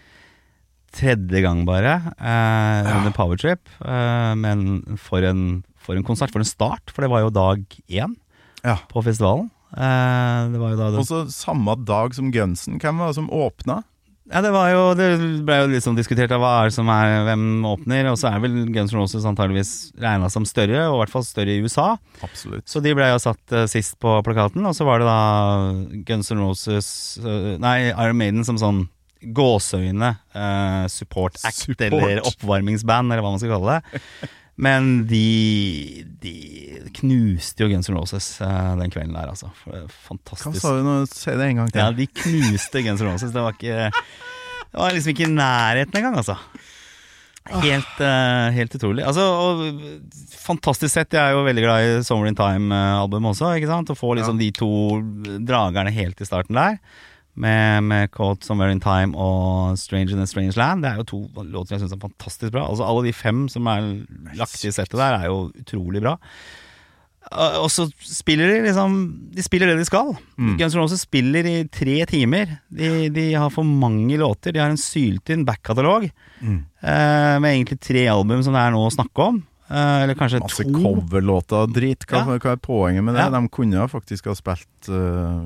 [0.92, 3.70] tredje gang bare, eh, under Powertrip.
[3.80, 7.64] Eh, men for en, for en konsert, for en start, for det var jo dag
[7.90, 8.16] én
[8.64, 8.78] Ja.
[8.92, 9.50] på festivalen.
[9.72, 13.30] Eh, det var jo da det, Også samme dag som Gunsen, hvem var det som
[13.32, 13.84] åpna?
[14.32, 15.08] Ja, det var jo Det
[15.44, 18.40] ble jo liksom diskutert av hva er det som er hvem åpner, og så er
[18.44, 21.98] vel Guns N' Roses antageligvis regna som større, og i hvert fall større i USA.
[22.24, 22.68] Absolutt.
[22.70, 26.32] Så de ble jo satt uh, sist på plakaten, og så var det da Guns
[26.32, 26.92] N' Roses
[27.24, 28.86] uh, Nei, Iron Maiden som sånn
[29.36, 31.82] gåseøyne uh, support act, Support.
[31.88, 34.02] eller oppvarmingsband, eller hva man skal kalle det.
[34.62, 36.34] Men de, de
[37.02, 39.50] knuste jo Guns N' Roses eh, den kvelden der, altså.
[39.72, 40.62] Er Hva Fantastisk.
[40.62, 41.00] sa du nå?
[41.10, 41.82] Si det en gang til.
[41.82, 43.34] Ja, de knuste Guns N' Roses.
[43.34, 43.90] Det var ikke
[44.72, 46.38] Det var liksom ikke i nærheten engang, altså.
[47.50, 49.04] Helt, uh, helt utrolig.
[49.04, 49.64] Altså, og,
[50.38, 51.18] fantastisk sett.
[51.18, 53.56] Jeg er jo veldig glad i Summer in Time-albumet også.
[53.58, 53.90] ikke sant?
[53.90, 54.70] Å få liksom de to
[55.42, 56.78] dragerne helt i starten der.
[57.36, 60.84] Med, med Caught Somewhere in Time og Strange in a Strange Land.
[60.84, 62.66] Det er jo to låter jeg syns er fantastisk bra.
[62.68, 63.86] Altså Alle de fem som er
[64.36, 66.18] lagt i settet der, er jo utrolig bra.
[67.32, 68.96] Uh, Og så spiller de liksom
[69.36, 70.10] De spiller det de skal.
[70.38, 72.58] Guns N' Roses spiller i tre timer.
[72.74, 74.52] De, de har for mange låter.
[74.52, 78.92] De har en syltynn backkatalog eh, med egentlig tre album som det er nå å
[78.92, 79.40] snakke om.
[79.70, 80.74] Eh, eller kanskje Masse to.
[80.82, 82.04] coverlåter og drit.
[82.10, 82.38] Hva, Ja.
[82.42, 83.22] hva er poenget med det?
[83.24, 83.30] Ja.
[83.38, 85.46] De kunne faktisk ha spilt eh,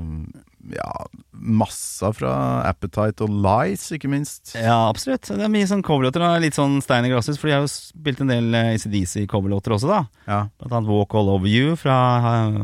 [0.74, 0.90] ja,
[1.32, 2.34] masser fra
[2.66, 4.56] Appetite og Lies, ikke minst.
[4.58, 5.28] Ja, absolutt.
[5.30, 6.24] Det er mye sånn coverlåter.
[6.42, 9.92] Litt sånn stein i glasshus, for de har jo spilt en del eh, ACDC-coverlåter også,
[9.92, 10.02] da.
[10.26, 10.40] Ja.
[10.62, 12.58] Blant annet Walk All Over You fra uh,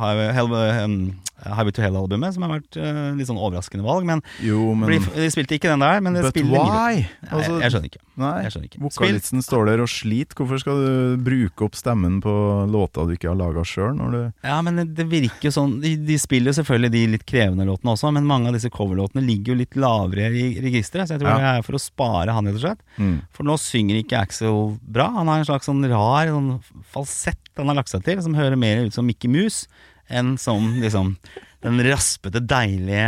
[0.00, 0.54] Highway, Hell,
[0.86, 0.98] um,
[1.44, 4.06] Highway to Hell-albumet, som har vært uh, litt sånn overraskende valg.
[4.06, 7.02] Men, Jo, men de, de spilte ikke den der, men But spiller why?
[7.02, 8.02] Nei, Altså, jeg skjønner ikke.
[8.22, 8.80] Nei, Jeg skjønner ikke.
[8.84, 10.36] vokalisten står der og sliter.
[10.38, 12.32] Hvorfor skal du bruke opp stemmen på
[12.70, 13.98] låter du ikke har laga sjøl?
[14.44, 17.64] Ja, men det- det virker jo sånn De, de spiller jo selvfølgelig de litt krevende
[17.66, 21.20] låtene også, men mange av disse coverlåtene ligger jo litt lavere i registeret, så jeg
[21.24, 21.38] tror Ja.
[21.38, 22.82] det er for å spare han, rett og slett.
[22.98, 23.22] Mm.
[23.32, 25.08] For nå synger ikke Axel bra.
[25.10, 26.60] Han har en slags sånn rar sånn
[26.92, 29.66] falsett han har lagt seg til, som hører mer ut som Mickey Mouse
[30.10, 31.16] enn som liksom
[31.62, 33.02] den raspete, deilige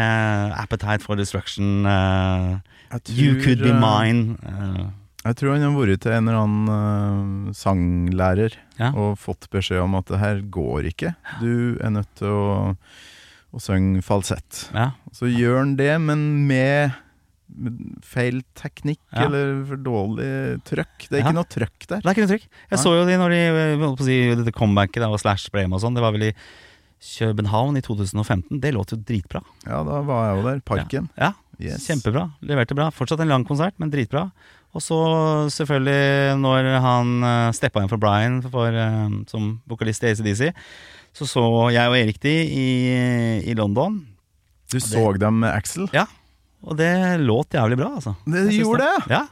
[0.54, 2.60] Appetite for Destruction Uh,
[2.94, 4.36] tror, You Could Be eh, Mine.
[4.46, 4.90] Uh,
[5.24, 8.92] Jeg tror han har vært til en eller annen uh, sanglærer Ja.
[8.94, 11.14] og fått beskjed om at det her går ikke.
[11.40, 12.76] Du er nødt til å,
[13.54, 14.68] å synge falsett.
[14.74, 14.92] ja.
[15.14, 16.94] Så gjør han det, men med,
[18.02, 19.26] feil teknikk Ja.
[19.26, 21.08] eller for dårlig trøkk.
[21.08, 21.26] Det er Ja.
[21.28, 22.00] ikke noe trøkk der.
[22.02, 22.46] Det er ikke noe trykk.
[22.70, 22.82] Jeg ja.
[22.82, 25.50] så jo de når de eh, holdt på å si dette comebacket da, og Slash
[25.50, 25.94] Brem og sånn.
[25.94, 26.34] Det var vel i
[27.04, 28.60] København i 2015.
[28.60, 29.42] Det låt jo dritbra.
[29.66, 30.60] Ja, da var jeg jo der.
[30.64, 31.10] Parken.
[31.20, 31.86] Ja, Yes.
[31.86, 32.28] Kjempebra.
[32.42, 32.88] Leverte bra.
[32.90, 34.26] Fortsatt en lang konsert, men dritbra.
[34.74, 34.96] Og så
[35.54, 40.50] selvfølgelig, når han uh, steppa inn for Brian for, uh, som vokalist i ACDC,
[41.14, 42.66] så så jeg og Erik de i,
[43.46, 44.00] i London.
[44.72, 45.86] Du så dem med Axel.
[45.94, 46.08] Ja,
[46.64, 46.90] og det
[47.22, 48.16] låt jævlig bra, altså.
[48.26, 49.12] Det gjorde det?
[49.12, 49.26] Ja,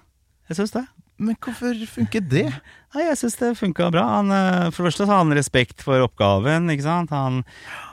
[0.51, 0.85] jeg syns det.
[1.23, 2.49] Men hvorfor funker det?
[2.93, 4.03] Nei, jeg syns det funka bra.
[4.19, 6.69] Han, eh, for det første så hadde han respekt for oppgaven.
[6.75, 7.13] ikke sant?
[7.15, 7.41] Han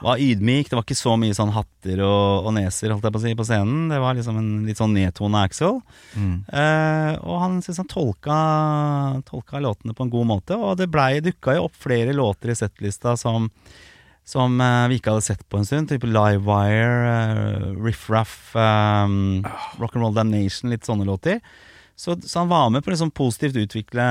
[0.03, 0.67] var ydmyk.
[0.67, 3.35] Det var ikke så mye sånn hatter og, og neser holdt jeg på å si,
[3.39, 3.85] på scenen.
[3.93, 5.79] Det var liksom en litt sånn nedtona Axel.
[6.19, 8.39] Eh, og han syns han tolka,
[9.29, 10.59] tolka låtene på en god måte.
[10.59, 10.91] Og det
[11.29, 13.47] dukka jo opp flere låter i settlista som
[14.29, 15.89] som eh, vi ikke hadde sett på en stund.
[15.89, 19.41] Type Livewire, eh, Riff Raff, um,
[19.81, 21.39] Rock'n'Roll Damnation, litt sånne låter.
[21.99, 24.03] Så, så han var med på liksom positivt utvikle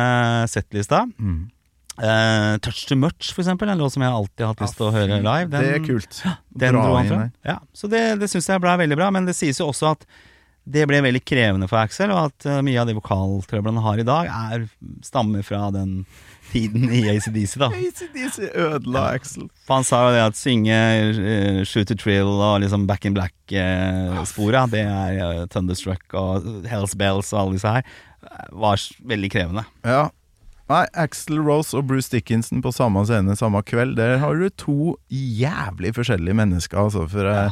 [0.53, 1.07] settlista.
[1.19, 1.47] Mm.
[1.99, 4.87] Uh, Touch Too Much, for eksempel, en låt som jeg alltid har hatt lyst til
[4.87, 5.49] å høre live.
[5.51, 6.21] Den, det er kult.
[6.53, 7.23] Den Bra dro han fra.
[7.49, 10.05] Ja, så det, det syns jeg ble veldig bra, men det sies jo også at
[10.69, 14.03] det ble veldig krevende for Axel, og at eh, mye av de vokaltrøblene han har
[14.03, 14.67] i dag, er,
[15.07, 16.03] stammer fra den
[16.53, 17.71] tiden i ACDC, da.
[17.75, 19.49] ACDC ødela Axel.
[19.67, 20.83] For han sa jo det at synge
[21.15, 26.97] uh, Shoot to Trill og liksom Back in Black-spora, det er uh, Thunderstruck og Hells
[26.99, 28.81] Bells og alle disse her, eh, var
[29.13, 29.67] veldig krevende.
[29.87, 30.09] Ja.
[30.69, 33.97] Nei, Axel Rose og Bruce Dickinson på samme scene samme kveld.
[33.97, 37.07] Der har du to jævlig forskjellige mennesker, altså.
[37.09, 37.47] For ja.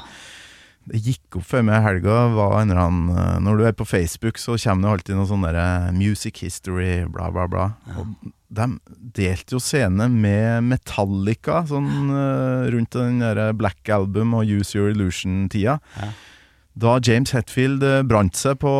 [0.93, 4.89] det gikk opp for meg i helga eh, Når du er på Facebook, så kommer
[4.89, 7.71] det alltid noe sånn derre Music history, bla, bla, bla.
[7.97, 8.13] Og
[8.49, 8.67] de
[9.17, 14.93] delte jo scene med Metallica sånn eh, rundt den der Black Album og Use Your
[14.95, 15.79] Illusion-tida.
[15.99, 16.11] Ja.
[16.77, 18.75] Da James Hetfield eh, brant seg på,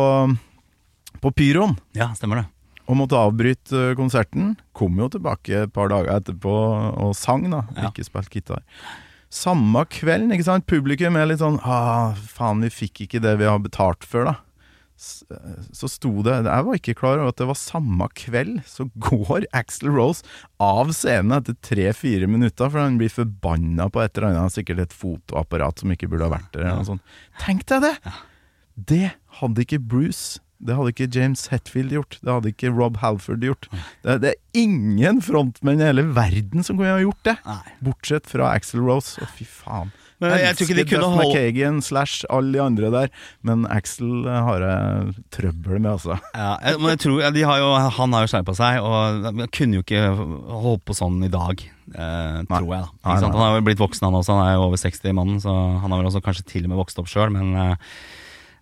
[1.23, 2.45] på pyroen Ja, stemmer det.
[2.87, 4.53] og måtte avbryte eh, konserten.
[4.77, 6.55] Kom jo tilbake et par dager etterpå
[7.03, 7.65] og sang, da.
[7.75, 7.89] Ja.
[7.91, 8.63] Ikke spilt gitar.
[9.27, 10.63] Samme kvelden, ikke sant.
[10.71, 14.37] Publikum er litt sånn ah, faen, vi fikk ikke det vi har betalt for, da.
[14.97, 18.61] Så sto det Jeg var ikke klar over at det var samme kveld.
[18.65, 20.25] Så går Axel Rose
[20.63, 24.55] av scenen etter tre-fire minutter, for han blir forbanna på et eller annet.
[24.57, 26.73] Sikkert et fotoapparat som ikke burde ha vært der.
[26.87, 27.05] Sånt.
[27.43, 27.95] Tenk deg det!
[28.77, 29.05] Det
[29.39, 30.41] hadde ikke Bruce.
[30.57, 32.17] Det hadde ikke James Hetfield gjort.
[32.23, 33.69] Det hadde ikke Rob Halford gjort.
[34.01, 37.37] Det, det er ingen frontmenn i hele verden som kunne ha gjort det!
[37.85, 39.21] Bortsett fra Axel Rose.
[39.21, 39.93] Å, fy faen.
[40.19, 43.09] Men jeg tror ikke de kunne holde- McKagan slash alle de andre der,
[43.45, 46.17] men Axel har jeg trøbbel med, altså.
[46.33, 49.73] Ja, jeg- men jeg tror, har jo, han har jo skjerpa seg, og jeg kunne
[49.77, 50.03] jo ikke
[50.49, 51.61] holdt på sånn i dag.
[51.93, 52.89] Eh, tror jeg, da.
[53.05, 53.31] Nei, sant?
[53.31, 53.37] nei.
[53.37, 54.33] Han har jo blitt voksen, han også.
[54.35, 56.77] Han er jo over 60 mannen, så han har vel også kanskje til og med
[56.81, 57.75] vokst opp sjøl, men, eh,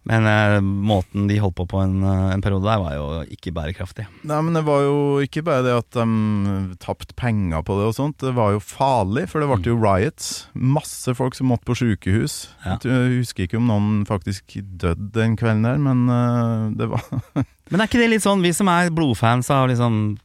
[0.05, 3.53] men eh, måten de holdt på på en, eh, en periode der, var jo ikke
[3.55, 4.05] bærekraftig.
[4.29, 7.95] Nei, men det var jo ikke bare det at de tapte penger på det og
[7.97, 10.29] sånt, det var jo farlig, for det ble jo riots.
[10.53, 12.37] Masse folk som måtte på sykehus.
[12.67, 12.77] Ja.
[12.85, 17.05] Jeg husker ikke om noen faktisk døde den kvelden der, men uh, det var
[17.71, 20.19] Men er ikke det litt sånn, vi som er blodfans av liksom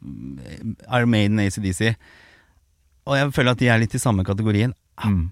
[0.92, 1.94] Iron Maiden, ACDC,
[3.08, 5.22] og jeg føler at de er litt i samme kategorien, mm.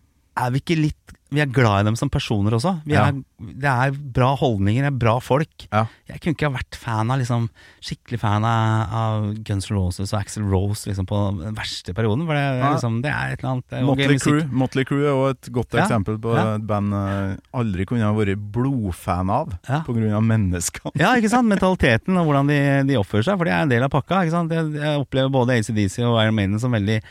[0.41, 2.71] er vi ikke litt vi er glad i dem som personer også.
[2.87, 3.09] Vi Ja.
[3.09, 5.67] er, det er bra holdninger, det er bra folk.
[5.71, 5.83] Ja.
[6.09, 7.51] Jeg kunne ikke ha vært fan av liksom,
[7.85, 12.25] skikkelig fan av, av Guns N' Roses og Axel Rose liksom, på den verste perioden.
[12.25, 12.73] For det, Ja.
[12.73, 14.23] liksom, det er et eller annet det Motley musikk.
[14.41, 18.13] Crue, Motley Crew er også et godt eksempel på et band jeg aldri kunne ha
[18.17, 19.83] vært blodfan av Ja.
[19.85, 20.93] av menneskene.
[20.97, 21.49] Ja, ikke sant?
[21.49, 24.23] Mentaliteten og hvordan de, de oppfører seg, for det er en del av pakka.
[24.25, 24.51] ikke sant?
[24.51, 27.03] Jeg, jeg opplever både ACDC og Iron Maiden som veldig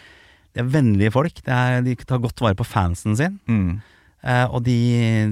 [0.58, 1.36] De er vennlige folk.
[1.46, 3.40] Det er, de tar godt vare på fansen sin.
[3.48, 3.80] Mm.
[4.26, 4.78] Eh, og de,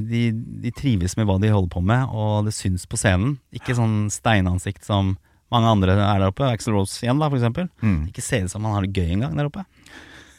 [0.09, 0.23] de,
[0.63, 3.37] de trives med hva de holder på med, og det syns på scenen.
[3.55, 5.15] Ikke sånn steinansikt som
[5.53, 6.47] mange andre er der oppe.
[6.49, 7.69] Axel Rose igjen, da, for eksempel.
[7.85, 8.09] Mm.
[8.11, 9.65] Ikke ser ut som han har det gøy engang der oppe.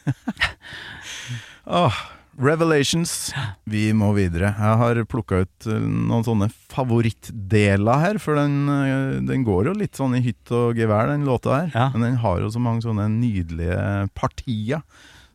[1.79, 2.05] oh,
[2.37, 3.33] Revelations.
[3.65, 4.53] Vi må videre.
[4.53, 9.77] Jeg har plukka ut eh, noen sånne favorittdeler her, for den, eh, den går jo
[9.81, 11.71] litt sånn i hytt og gevær, den låta her.
[11.75, 11.91] Ja.
[11.95, 14.85] Men den har jo så mange sånne nydelige partier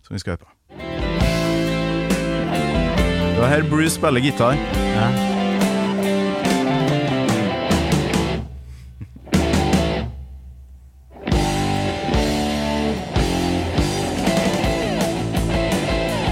[0.05, 1.10] som vi skal høre på.
[3.41, 4.53] Var her Bruce spiller gitar.
[4.53, 5.09] Ja.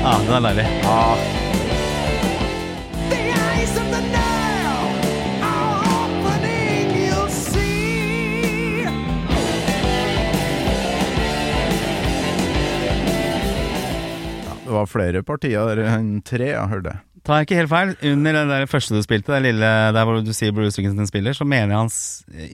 [0.04, 0.68] Ja, den er deilig.
[0.84, 1.39] The
[14.70, 17.00] Det var flere partier enn tre, jeg hørte.
[17.26, 20.22] Tar jeg ikke helt feil, under det der første du spilte, det lille der hvor
[20.24, 21.98] du sier Bruce Dickinson spiller, så mener jeg hans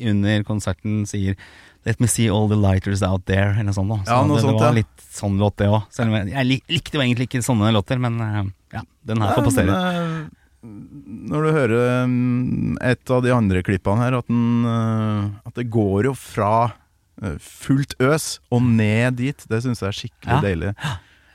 [0.10, 1.36] under konserten sier
[1.86, 3.92] Let me see all the lighters out there, eller noe sånt.
[3.92, 3.98] Da.
[4.08, 4.78] Så Ja, noe det, sånt, det var ja.
[4.80, 5.84] litt sånn låt, det òg.
[5.94, 8.40] Selv om jeg, jeg likte jo egentlig ikke sånne låter, men eh,
[8.80, 9.76] ja, den her får passere.
[9.92, 10.66] eh,
[11.36, 15.68] Når du hører mm, et av de andre klippene her, at, den, eh, at det
[15.78, 16.52] går jo fra
[17.22, 20.42] eh, fullt øs og ned dit, det syns jeg er skikkelig Ja.
[20.42, 20.74] deilig.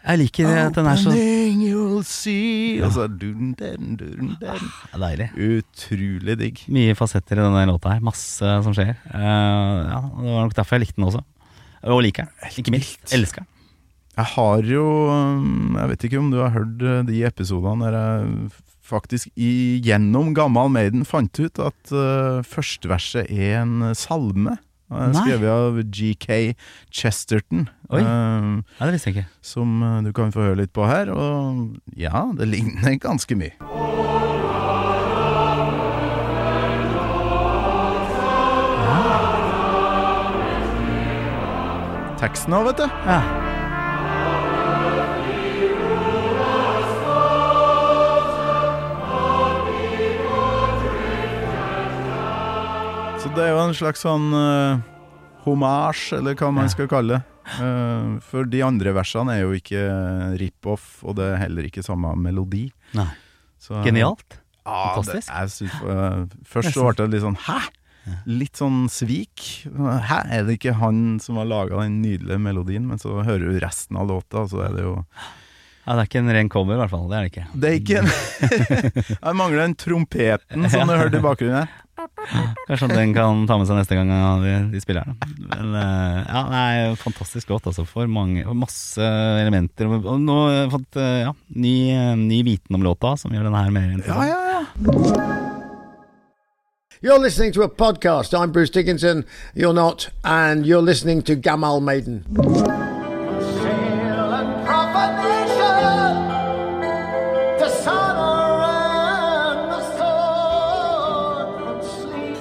[0.01, 4.71] Jeg liker at den er så Opening you'll see Og så dun, dun, dun, dun.
[4.93, 5.29] Ja, Deilig.
[5.37, 6.63] Utrolig digg.
[6.73, 8.05] Mye fasetter i denne låta her.
[8.05, 8.95] Masse som skjer.
[9.13, 11.23] Uh, ja, Det var nok derfor jeg likte den også.
[11.91, 12.55] Og liker den.
[12.63, 13.05] Ikke minst.
[13.13, 13.51] Elsker den.
[14.17, 18.01] Jeg har jo um, Jeg vet ikke om du har hørt uh, de episodene der
[18.01, 18.51] jeg
[18.91, 24.57] faktisk gjennom Gammal Maiden fant ut at uh, førsteverset er en salme.
[24.91, 26.57] Skrevet av GK
[26.91, 27.69] Chesterton.
[27.91, 28.01] Oi.
[28.03, 29.29] uh, Ja, det visste jeg ikke.
[29.43, 31.13] som uh, du kan få høre litt på her.
[31.15, 33.55] Og ja, det ligner ganske mye.
[42.21, 42.89] Teksten òg, vet du.
[43.09, 43.21] Ja.
[53.21, 54.81] Så det er jo en slags sånn uh,
[55.45, 57.25] hommage, eller hva man skal kalle det.
[57.59, 59.83] Uh, for de andre versene er jo ikke
[60.41, 62.71] rip-off, og det er heller ikke samme melodi.
[62.97, 63.11] Nei.
[63.61, 64.39] Så, Genialt.
[64.65, 65.29] Ja, Fantastisk.
[65.29, 67.59] Det, jeg synes, uh, først så ble det litt sånn Hæ?
[68.25, 69.45] Litt sånn svik.
[69.69, 72.89] Hæ, er det ikke han som har laga den nydelige melodien?
[72.89, 74.97] Men så hører du resten av låta, og så er det jo
[75.85, 77.07] Ja, Det er ikke en ren cover, i hvert fall.
[77.13, 77.47] Det er det ikke.
[77.53, 78.11] Det er ikke en
[79.29, 81.79] Jeg mangler den trompeten som du hørte i bakgrunnen her.
[82.69, 84.11] Kanskje den kan ta med seg neste gang
[84.45, 85.17] de, de spiller her.
[85.51, 87.87] Men eh, ja, er fantastisk låt, altså.
[87.89, 89.01] For mange, masse
[89.41, 89.89] elementer.
[89.99, 91.77] Og nå har jeg fått eh, ja, ny,
[92.21, 94.29] ny viten om låta, som gjør denne her mer interessant.
[94.29, 95.51] Ja, ja, ja.
[97.03, 98.35] You're listening to a podcast.
[98.35, 99.25] I'm Bruce Dickinson.
[99.55, 100.11] You're not.
[100.23, 102.27] And you're listening to Gamal Maiden.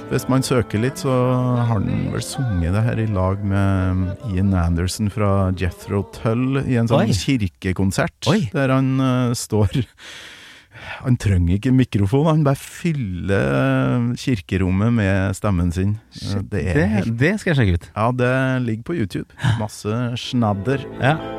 [0.10, 4.56] Hvis man søker litt, så har han vel sunget det her i lag med Ian
[4.58, 7.14] Anderson fra Jethro Tull i en sånn Oi.
[7.14, 8.18] kirkekonsert.
[8.32, 8.48] Oi.
[8.56, 9.84] Der han uh, står
[11.06, 15.98] Han trenger ikke mikrofon, han bare fyller eh, kirkerommet med stemmen sin.
[16.50, 16.88] Det Det,
[17.20, 17.90] det skal jeg sjekke ut.
[17.94, 18.34] Ja, det
[18.66, 19.28] ligger på YouTube.
[19.60, 20.88] Masse snadder.
[21.04, 21.39] Ja.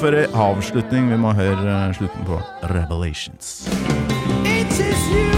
[0.00, 2.38] For ei avslutning, vi må høre eh, slutten på
[2.70, 3.66] Revelations.
[4.48, 5.28] It is you.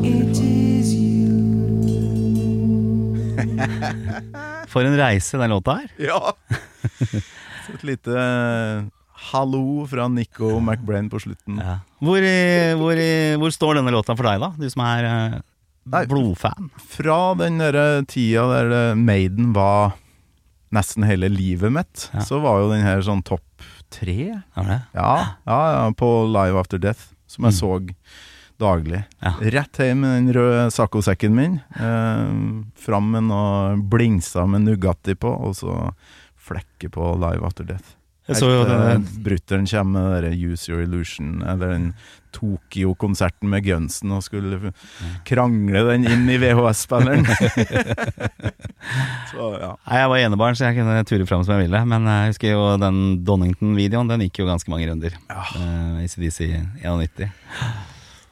[0.00, 1.36] It is you.
[4.72, 5.92] For en reise, den låta her.
[6.00, 6.32] Ja!
[7.74, 8.88] Et lite eh,
[9.32, 11.58] hallo fra Nico McBrain på slutten.
[11.62, 11.78] Ja.
[12.02, 12.24] Hvor,
[12.80, 13.00] hvor,
[13.42, 14.52] hvor står denne låta for deg, da?
[14.58, 15.36] Du som er eh,
[15.92, 16.04] Nei.
[16.10, 16.68] blodfan.
[16.92, 19.94] Fra den der tida der eh, Maiden var
[20.72, 22.22] nesten hele livet mitt, Ja.
[22.24, 23.44] så var jo den her sånn topp
[23.92, 24.14] tre.
[24.56, 25.10] Ja, ja,
[25.44, 27.58] ja på Live After Death, som jeg Mm.
[27.60, 27.96] så
[28.62, 29.02] daglig.
[29.20, 29.32] Ja.
[29.52, 31.60] Rett hjem med den røde saccosekken min.
[31.76, 35.92] Eh, fram med noe blingser med Nugatti på, og så
[36.40, 37.96] flekke på Live After Death.
[38.32, 41.86] Jeg så jo eh, denne Brutter'n kommer med der Use Your Illusion, eller den
[42.32, 44.72] Tokyo-konserten med Gunsen, og skulle
[45.28, 47.26] krangle den inn i VHS-spilleren.
[49.32, 49.72] så ja.
[49.76, 51.82] Jeg var enebarn, så jeg kunne ture fram som jeg ville.
[51.92, 55.16] Men jeg husker jo den Donington-videoen, den gikk jo ganske mange runder.
[55.28, 55.44] Ja.
[55.56, 56.40] Uh, ACDC
[56.80, 57.28] 91.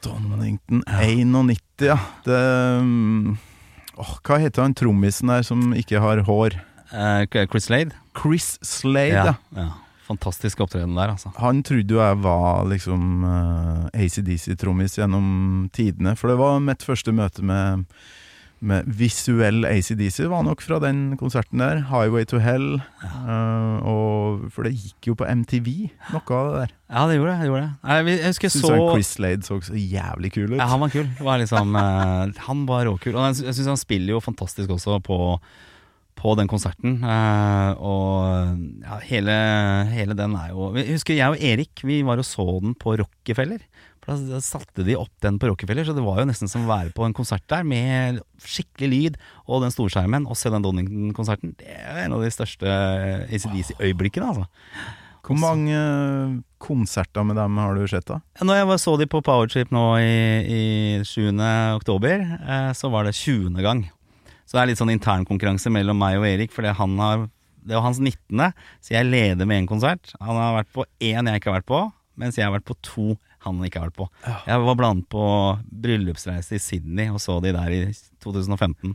[0.01, 1.99] Donington 91, ja.
[2.25, 2.41] Det
[2.81, 3.37] um,
[4.01, 6.57] oh, Hva heter han trommisen der som ikke har hår?
[6.91, 7.95] Uh, Chris Slade.
[8.17, 9.35] Chris Slade, ja.
[9.55, 9.69] ja.
[10.11, 11.31] Fantastisk opptreden der, altså.
[11.39, 16.17] Han trodde jo jeg var liksom uh, ACDC-trommis gjennom tidene.
[16.19, 17.85] For det var mitt første møte med,
[18.61, 21.79] med visuell ACDC, var nok fra den konserten der.
[21.87, 22.81] 'Highway to Hell'.
[23.07, 25.71] eh, og, for det gikk jo på MTV,
[26.13, 26.75] noe av det der.
[26.91, 27.39] Ja, det gjorde det.
[27.39, 27.73] det, gjorde det.
[27.89, 30.59] Jeg, Jeg husker jeg så han Chris Slade så så jævlig kul ut.
[30.59, 31.07] Ja, han var kul.
[31.19, 33.15] Var liksom, eh, han var råkul.
[33.15, 35.17] Og jeg syns han spiller jo fantastisk også på,
[36.17, 36.99] på den konserten.
[37.03, 39.35] eh, og ja, hele,
[39.91, 42.97] hele den er jo Jeg husker jeg og Erik Vi var og så den på
[43.01, 43.63] Rockefeller.
[44.01, 46.71] For Da satte de opp den på Rockefeller, så det var jo nesten som å
[46.71, 50.25] være på en konsert der med skikkelig lyd og den storskjermen.
[50.25, 51.53] Og se den Donington-konserten.
[51.59, 52.65] Det er en av de største
[53.29, 54.47] ACDC-øyeblikkene, altså.
[55.21, 58.19] Hvor mange eh, konserter med dem har du sett, da?
[58.41, 60.15] Når jeg så de på Powertrip nå i,
[60.49, 60.63] i
[61.05, 61.29] 7.
[61.77, 63.53] oktober, eh, så var det 20.
[63.61, 63.85] gang.
[64.51, 67.29] Så det er litt sånn internkonkurranse mellom meg og Erik, fordi han har
[67.61, 68.41] det var hans 19.,
[68.81, 70.11] så jeg leder med én konsert.
[70.19, 71.81] Han har vært på én jeg ikke har vært på,
[72.19, 73.05] mens jeg har vært på to
[73.45, 74.07] han ikke har vært på.
[74.49, 75.27] Jeg var blant på
[75.85, 77.79] bryllupsreise i Sydney og så de der i
[78.21, 78.91] 2015.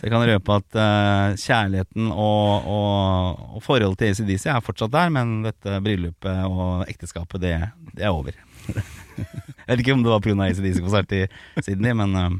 [0.00, 4.96] Så jeg kan røpe at uh, kjærligheten og, og, og forholdet til ACDC er fortsatt
[4.96, 7.54] der, men dette bryllupet og ekteskapet, det,
[7.94, 8.34] det er over.
[8.74, 10.48] jeg vet ikke om det var pga.
[10.48, 11.26] ACDC-konsert i
[11.60, 12.38] Sydney, men, eh,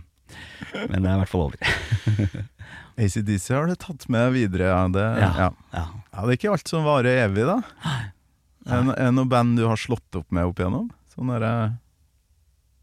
[0.75, 1.59] men det er i hvert fall over.
[3.01, 4.81] ACDC har du tatt med videre, ja.
[4.93, 5.51] Det, Ja.
[5.73, 5.85] ja.
[6.21, 7.61] Det er ikke alt som varer evig, da.
[8.69, 10.91] Er det er det noe band du har slått opp med opp igjennom?
[11.15, 11.55] Sånn derre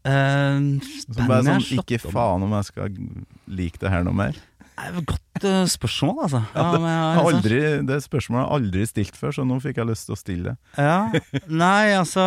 [0.08, 2.94] Uh, som bare sånn Ikke faen om jeg skal
[3.50, 4.36] like det her noe mer.
[4.78, 6.40] Er godt eh, spørsmål, altså.
[6.54, 7.58] Ja, det, jeg liksom- aldri,
[7.90, 10.44] det spørsmålet har jeg aldri stilt før, så nå fikk jeg lyst til å stille
[10.52, 10.56] det.
[10.78, 12.24] Ja, Nei, altså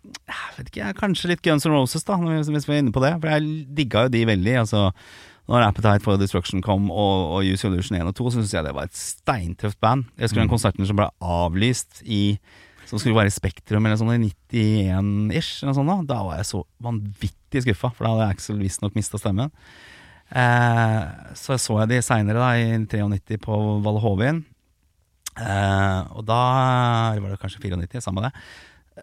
[0.00, 3.12] Jeg vet ikke, kanskje litt Guns N' Roses, da, hvis vi er inne på det.
[3.20, 4.54] For jeg digga jo de veldig.
[4.62, 4.86] Altså,
[5.50, 8.66] når Appetite for Destruction kom, og, og Use Illusion 1 og 2, så syns jeg
[8.66, 10.08] det var et steintøft band.
[10.16, 12.38] Jeg husker den konserten som ble avlyst i
[12.88, 16.00] Som skulle være i Spektrum eller sånn i 91-ish, eller sånn da.
[16.08, 19.52] Da var jeg så vanvittig skuffa, for da hadde Axel visstnok mista stemmen.
[20.30, 21.04] Eh,
[21.38, 24.42] så så jeg de seinere, da, i 93 på Valhovin.
[25.38, 26.40] Eh, og da
[27.12, 28.32] eller var det kanskje 94, samme det.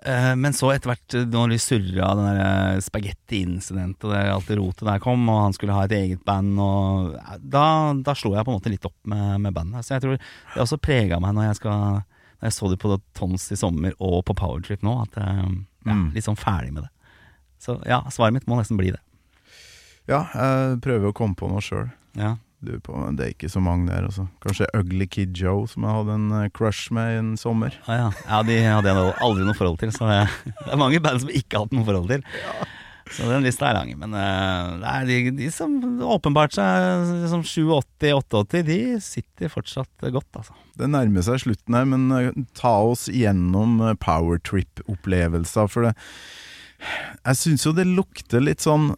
[0.03, 4.49] Eh, men så etter hvert, eh, når de surra den eh, spagetti-incident og det alt
[4.51, 7.63] det rotet der kom, og han skulle ha et eget band, og da,
[8.05, 9.85] da slo jeg på en måte litt opp med, med bandet.
[9.87, 11.85] Så jeg tror det også prega meg når jeg, skal,
[12.37, 15.47] når jeg så det på Tons i sommer og på Powertrip nå, at jeg
[15.87, 16.09] ja, Mm.
[16.11, 16.89] litt sånn ferdig med det.
[17.63, 18.99] Så ja, svaret mitt må nesten bli det.
[20.09, 21.87] Ja, jeg prøver å komme på noe sjøl.
[22.19, 22.33] Ja.
[22.57, 24.25] Det er ikke så mange der, altså.
[24.41, 27.75] Kanskje Ugly Kid Joe, som jeg hadde en eh, crush med en sommer.
[27.85, 28.07] Ah, ja.
[28.25, 30.25] ja, de hadde jeg aldri noe forhold til, så det,
[30.65, 32.25] er mange band som ikke har hatt noe forhold til.
[33.13, 33.93] Så den lista er lang.
[34.01, 35.77] Men eh, det er de, de som
[36.17, 40.57] åpenbart er som 87-88, de sitter fortsatt godt, altså.
[40.77, 45.69] Det nærmer seg slutten her, men eh, ta oss gjennom powertrip-opplevelser.
[45.69, 45.95] For det
[47.28, 48.91] Jeg syns jo det lukter litt sånn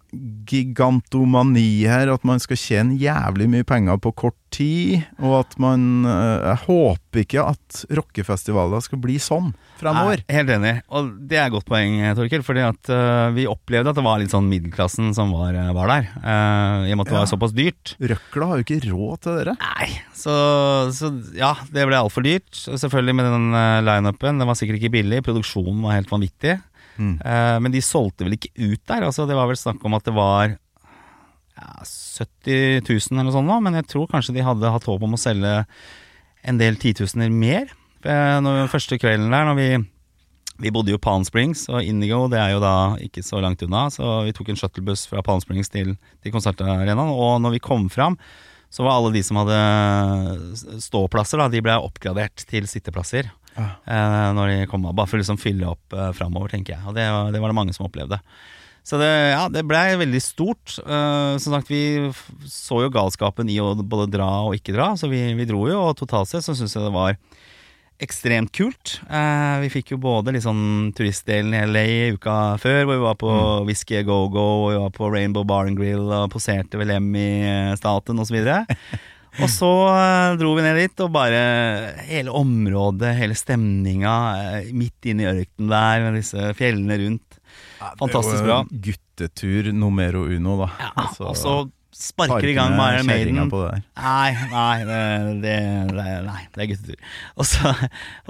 [0.50, 6.06] gigantomani her, at man skal tjene jævlig mye penger på kort tid, og at man
[6.10, 10.24] eh, Jeg håper ikke at rockefestivaler skal bli sånn fremover.
[10.26, 10.74] Nei, helt enig.
[10.90, 12.42] Og det er et godt poeng, Torkel.
[12.46, 15.92] Fordi at uh, vi opplevde at det var litt sånn middelklassen som var, eh, var
[15.94, 16.10] der.
[16.20, 17.22] uh, I og med at det Ja.
[17.24, 17.94] var såpass dyrt.
[18.02, 19.56] Røkla har jo ikke råd til dere.
[19.62, 20.34] Nei, så,
[20.98, 22.50] så ja, det ble altfor dyrt.
[22.58, 24.42] Selvfølgelig med den uh, lineupen.
[24.42, 25.22] Den var sikkert ikke billig.
[25.30, 26.58] Produksjonen var helt vanvittig.
[27.00, 27.16] Mm.
[27.24, 29.06] Eh, men de solgte vel ikke ut der.
[29.08, 33.50] Altså, det var vel snakk om at det var ja, 70 000 eller noe sånt,
[33.50, 35.54] nå, men jeg tror kanskje de hadde hatt håp om å selge
[36.47, 37.72] en del titusener mer.
[38.04, 39.72] Eh, når, første kvelden der, når vi
[40.60, 43.86] vi bodde jo Palm Springs, og Indigo det er jo da ikke så langt unna.
[43.93, 47.14] Så vi tok en shuttlebuss fra Palm Springs til, til konsertarenaen.
[47.16, 48.18] Og når vi kom fram,
[48.70, 53.32] så var alle de som hadde ståplasser, da, de ble oppgradert til sitteplasser.
[53.60, 53.68] Ja.
[53.84, 56.86] Eh, når de kom av, Bare for å liksom fylle opp eh, framover, tenker jeg.
[56.88, 57.05] Og det,
[57.36, 58.22] det var det mange som opplevde.
[58.89, 60.80] Så det, ja, det blei veldig stort.
[60.82, 62.10] Eh, som sagt, vi
[62.49, 65.84] så jo galskapen i å både dra og ikke dra, så vi, vi dro jo.
[65.89, 67.20] Og totalt sett så syns jeg det var
[67.99, 68.95] ekstremt kult.
[69.12, 73.20] Eh, vi fikk jo både sånn turistdelen i LA i uka før, hvor vi var
[73.20, 73.34] på
[73.68, 77.30] Whisky Go-Go, og vi var på Rainbow Bar and Grill og poserte ved Lem i
[77.80, 78.39] staten osv.
[79.40, 81.42] Og så eh, dro vi ned dit, og bare
[82.10, 84.16] hele området, hele stemninga,
[84.60, 87.38] eh, midt inne i ørkenen der, med disse fjellene rundt.
[88.00, 88.62] Fantastisk bra.
[88.90, 90.72] Guttetur numero uno, da.
[90.82, 91.54] Ja, Altså, og så
[92.00, 93.50] sparker i gang med Iron Maiden.
[93.52, 93.84] på det der.
[94.00, 95.02] Nei, nei, det,
[95.43, 95.56] det,
[96.26, 97.12] nei, det er guttetur.
[97.36, 97.74] Og så,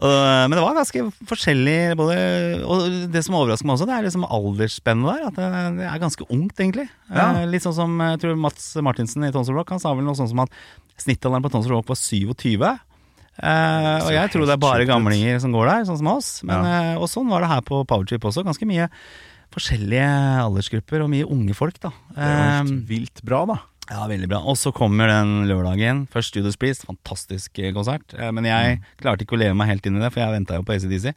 [0.02, 0.16] og,
[0.50, 2.18] men det var ganske forskjellig både,
[2.66, 5.30] Og det som overrasker meg også, det er liksom aldersspennet der.
[5.30, 6.90] At det, det er ganske ungt, egentlig.
[7.14, 7.30] Ja.
[7.44, 10.18] Eh, Litt sånn som jeg tror Mats Martinsen i Tonsor Rock Han sa vel noe
[10.18, 10.54] sånn som at
[11.00, 12.58] snittalderen på Tonsor Rock var 27.
[13.40, 16.32] Uh, og jeg tror det er bare gamlinger som går der, sånn som oss.
[16.44, 18.44] Men, eh, og sånn var det her på Powerchip også.
[18.44, 18.90] Ganske mye
[19.56, 20.08] forskjellige
[20.44, 21.92] aldersgrupper og mye unge folk, da.
[22.14, 23.58] Det er jo helt Eh, vilt bra, da.
[23.90, 24.40] ja, veldig bra.
[24.46, 26.08] Og så kommer den lørdagen.
[26.14, 28.14] Først Judas Priest, fantastisk eh, konsert.
[28.14, 30.56] Eh, Men jeg klarte ikke å leve meg helt inn i det, for jeg venta
[30.60, 31.14] jo på ACDC.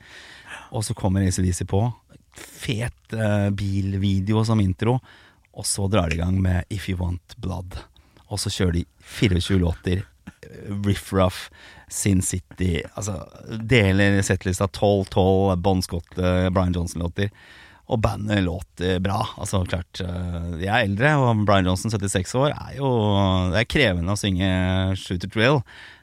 [0.72, 1.83] Og så kommer ACDC på.
[2.33, 4.99] Fet eh, bilvideo som intro.
[5.53, 7.76] Og så drar de i gang med If You Want Blood.
[8.33, 8.87] Og så kjører de
[9.18, 10.07] 24 låter.
[10.85, 11.51] Riff Ruff,
[11.89, 13.14] Sin City Altså
[13.62, 17.30] deler settlista 12-12 Bon Scott, eh, Brian Johnson-låter.
[17.91, 19.18] Og bandet låter bra.
[19.37, 22.93] Altså klart De er eldre, og Brian Johnson, 76 år, er jo
[23.53, 24.49] Det er krevende å synge
[25.01, 25.61] Shooter Drill,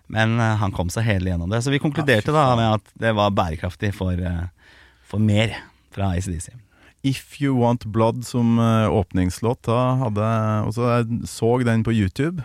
[0.09, 1.61] men eh, han kom seg hele gjennom det.
[1.63, 4.49] Så vi konkluderte da med at det var bærekraftig for, eh,
[5.05, 5.53] for mer
[5.93, 6.51] fra ACDC.
[7.05, 11.95] If You Want Blood som eh, åpningslåt, da hadde jeg også Jeg så den på
[11.95, 12.43] YouTube,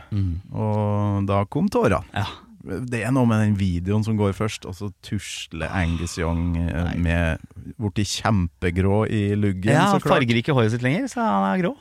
[0.52, 2.04] og da kom tårene.
[2.14, 2.28] Ja.
[2.64, 6.94] Det er noe med den videoen som går først, og så tusler Angus Young eh,
[6.96, 7.42] med
[7.80, 9.72] borti kjempegrå i luggen.
[9.74, 10.14] ja så han klart.
[10.18, 11.74] farger ikke håret sitt lenger, så han er grå.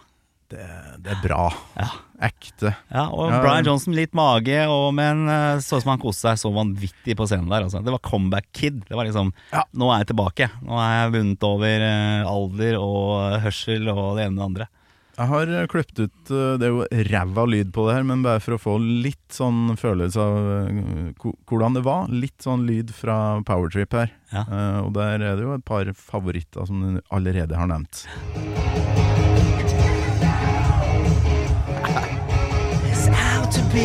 [0.53, 0.65] Det,
[1.01, 1.45] det er bra.
[1.79, 1.87] Ja.
[2.23, 2.73] Ekte.
[2.93, 3.39] Ja, og Ja.
[3.41, 7.15] Brian Johnson litt mage, og, men eh, så ut som han koste seg så vanvittig
[7.17, 7.65] på scenen der.
[7.65, 7.81] Altså.
[7.83, 8.83] Det var comeback kid.
[8.87, 9.63] Det var liksom Ja.
[9.73, 10.49] Nå er jeg tilbake.
[10.67, 14.69] Nå er jeg vunnet over eh, alder og hørsel og det ene og det andre.
[15.13, 18.23] Jeg har eh, klippet ut eh, Det er jo ræva lyd på det her, men
[18.25, 22.09] bare for å få litt sånn følelse av eh, hvordan det var.
[22.09, 24.09] Litt sånn lyd fra Powertrip her.
[24.33, 24.43] Ja.
[24.47, 28.07] Eh, og der er det jo et par favoritter som du allerede har nevnt.
[33.73, 33.79] Det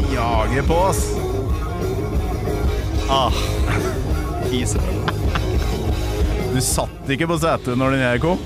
[0.14, 1.23] jager på oss!
[3.08, 3.32] Ah.
[6.54, 8.40] Du satt ikke på setet når den her kom?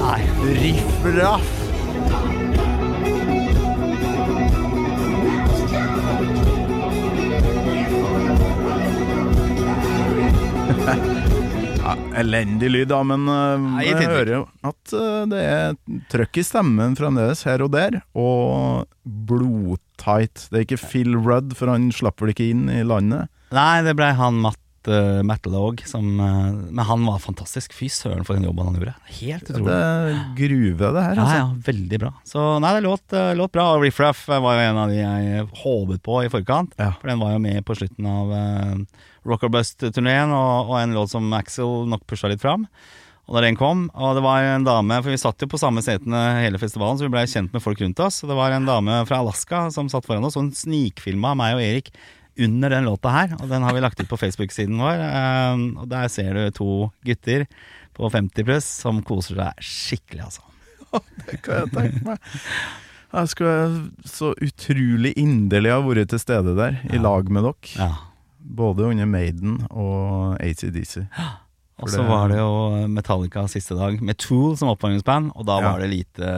[0.00, 0.20] Nei.
[0.56, 1.52] Riff raff!
[11.84, 15.74] Ja, elendig lyd, da, men uh, Nei, jeg hører jo at uh, det er
[16.12, 20.46] trøkk i stemmen fremdeles her og der, og blodtight.
[20.48, 23.28] Det er ikke Phil Rudd, for han slapp vel ikke inn i landet.
[23.54, 27.74] Nei, det blei han Matt uh, Mattelog som uh, Men han var fantastisk.
[27.76, 28.94] Fy søren for den jobben han gjorde.
[29.20, 29.68] Helt utrolig.
[29.70, 31.14] det gruve, det her.
[31.14, 31.38] Ja, Altså.
[31.38, 32.12] ja, veldig bra.
[32.28, 33.68] Så nei, det låt, uh, låt bra.
[33.82, 36.74] Riff Raff eh, var jo en av de jeg håpet på i forkant.
[36.80, 36.92] Ja.
[37.00, 40.98] For den var jo med på slutten av uh, Rock or Bust-turneen, og, og en
[40.98, 42.68] låt som Axel nok pusha litt fram.
[43.24, 45.80] Og da den kom, og det var en dame For vi satt jo på samme
[45.80, 48.18] setene hele festivalen, så vi ble kjent med folk rundt oss.
[48.20, 51.56] Og det var en dame fra Alaska som satt foran oss, og hun snikfilma meg
[51.56, 51.88] og Erik
[52.38, 53.34] under den låta her.
[53.40, 55.02] Og den har vi lagt ut på Facebook-siden vår.
[55.04, 56.70] eh, og der ser du to
[57.04, 57.46] gutter
[57.94, 60.42] på 50 pluss som koser seg skikkelig, altså.
[61.26, 62.18] Det kan jeg tenke meg.
[63.14, 67.78] Jeg skulle så utrolig inderlig ha vært til stede der, i lag med dere.
[67.78, 67.92] Ja.
[68.44, 71.04] Både under Maiden og ACDC.
[71.82, 75.72] Og så var det jo Metallica siste dag med Tool som oppvarmingsband, og da Ja.
[75.72, 76.28] var det lite,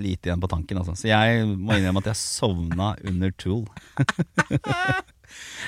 [0.00, 0.78] lite igjen på tanken.
[0.80, 0.94] Altså.
[0.96, 3.66] Så jeg må innrømme at jeg sovna under Tool.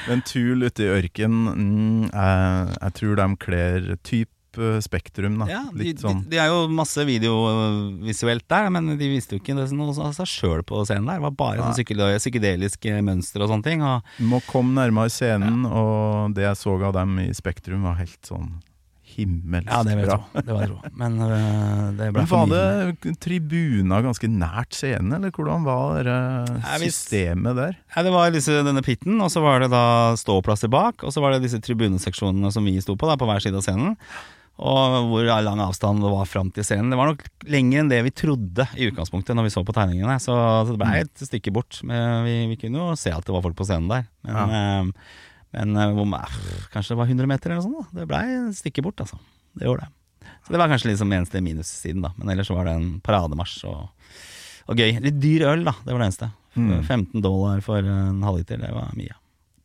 [0.07, 4.29] Men Tool ute i ørken, mm, jeg, jeg tror de kler type
[4.59, 5.49] eh, Spektrum, da.
[5.51, 6.23] Ja, de, sånn.
[6.25, 10.15] de, de er jo masse videovisuelt der, men de viste jo ikke det noe av
[10.17, 11.21] seg sjøl på scenen der.
[11.21, 13.85] Det var bare sånn psykedeliske mønster og sånne ting.
[13.87, 18.21] Og Må komme nærmere scenen, og det jeg så av dem i Spektrum, var helt
[18.27, 18.57] sånn
[19.19, 20.19] himmelsk ja, det vil bra.
[20.39, 20.93] Det var jeg tro.
[21.01, 26.19] Men uh, det ble Men Var det tribuna ganske nært scenen, eller hvordan var det
[26.87, 27.77] systemet der?
[27.97, 29.85] Ja, det var disse, denne pitten, og så var det da
[30.19, 33.43] ståplasser bak, og så var det disse tribuneseksjonene som vi sto på, da, på hver
[33.45, 33.97] side av scenen.
[34.59, 36.91] Og hvor lang avstand det var fram til scenen.
[36.91, 40.17] Det var nok lenger enn det vi trodde i utgangspunktet når vi så på tegningene.
[40.19, 41.79] Så så det ble et stykke bort.
[41.87, 44.09] Men vi, vi kunne jo se at det var folk på scenen der.
[44.27, 46.01] Men, eh, men eh,
[46.73, 47.93] kanskje det var 100 meter eller noe sånt.
[47.95, 49.19] da Det blei et stykke bort, altså.
[49.59, 49.95] Det gjorde det.
[50.47, 52.11] Så det var kanskje liksom eneste minussiden, da.
[52.19, 53.89] Men ellers var det en parademarsj og,
[54.69, 54.99] og gøy.
[55.05, 55.75] Litt dyr øl, da.
[55.85, 56.31] Det var det eneste.
[56.59, 59.15] 15 dollar for en halvliter, det var mye.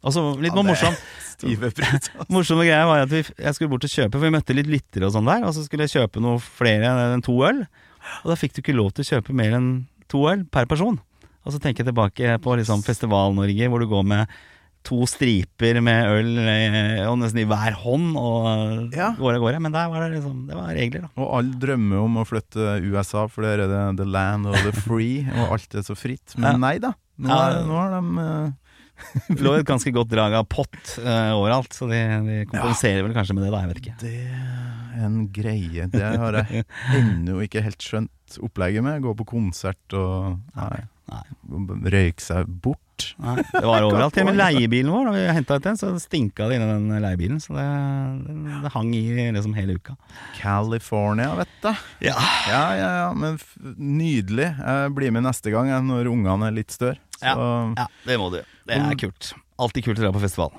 [0.03, 0.99] Og så litt Ja, det- morsomt.
[2.33, 5.07] Morsomme greia var at vi, jeg skulle bort og kjøpe, for vi møtte litt lyttere
[5.07, 7.63] og sånn der, og så skulle jeg kjøpe noe flere enn to øl.
[8.23, 9.69] Og da fikk du ikke lov til å kjøpe mer enn
[10.11, 10.99] to øl per person.
[11.43, 14.35] Og så tenker jeg tilbake på liksom Festival-Norge, hvor du går med
[14.83, 19.13] to striper med øl eh, og nesten i hver hånd og Ja.
[19.15, 19.61] går av gårde.
[19.63, 21.09] Men der var det liksom Det var regler, da.
[21.23, 24.73] Og alle drømmer om å flytte USA, for der er det the land og the
[24.83, 26.35] free, og alt er så fritt.
[26.37, 26.57] Men Ja.
[26.67, 26.93] nei da.
[27.17, 27.39] Nå, Ja.
[27.49, 28.59] er, nå har de eh,
[29.43, 33.33] lå et ganske godt drag av pott uh, overalt, så de, de kompenserer vel kanskje
[33.35, 33.61] med det, da.
[33.63, 33.95] Jeg vet ikke.
[34.03, 35.87] Det er en greie.
[35.91, 36.65] Det har jeg
[36.99, 39.01] ennå ikke helt skjønt opplegget med.
[39.03, 41.23] Gå på konsert og nei, Nei.
[41.93, 42.79] røyke seg bort.
[43.19, 44.13] Nei, det var overalt.
[44.15, 47.03] Til og med leiebilen vår, da vi henta ut den, så stinka det inni den
[47.03, 47.41] leiebilen.
[47.43, 47.65] Så det,
[48.23, 49.03] det, det hang i
[49.35, 49.97] liksom hele uka.
[50.39, 51.71] California, vet du.
[52.07, 52.15] Ja.
[52.49, 53.39] Ja, ja, ja, men
[53.77, 54.51] nydelig.
[54.55, 57.01] Jeg blir med neste gang når ungene er litt større.
[57.19, 57.33] Så
[57.77, 58.39] Ja, det må du.
[58.67, 59.33] Det er kult.
[59.61, 60.53] Alltid kult å dra på festival.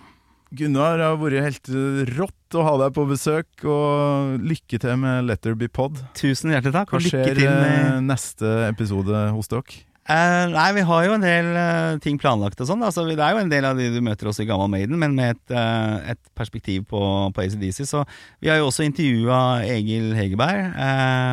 [0.55, 1.71] Gunnar, det har vært helt
[2.15, 5.99] rått å ha deg på besøk, og lykke til med Letterby Pod.
[6.19, 9.81] Tusen hjertelig takk, Hva og lykke skjer til eh, med neste episode hos dere?
[10.05, 12.83] Eh, Nei, vi har jo en del uh, ting planlagt og sånn.
[12.85, 15.15] Altså, det er jo en del av de du møter også i Gammal Maiden, men
[15.17, 17.01] med et, uh, et perspektiv på,
[17.33, 17.87] på ACDC.
[17.89, 18.03] Så
[18.45, 20.75] vi har jo også intervjua Egil Hegerberg,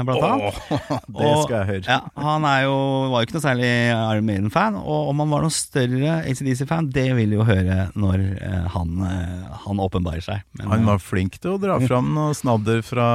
[0.08, 0.62] blant annet.
[1.20, 1.84] det skal jeg høre.
[1.90, 2.78] Ja, han er jo,
[3.12, 7.10] var jo ikke noe særlig Iron Maiden-fan, og om han var noen større ACDC-fan, det
[7.18, 8.24] vil vi jo høre når
[8.72, 9.04] han,
[9.66, 10.46] han åpenbarer seg.
[10.56, 13.10] Men, Han var flink til å dra fram noe snadder fra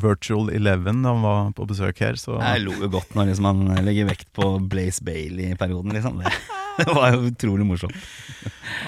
[0.00, 3.50] Virtual Eleven da han var på besøk her, så jeg lo jo godt når liksom,
[3.50, 6.20] han legger vekt på Blaze Bailey-perioden, liksom.
[6.22, 6.32] Det,
[6.80, 7.96] det var jo utrolig morsomt.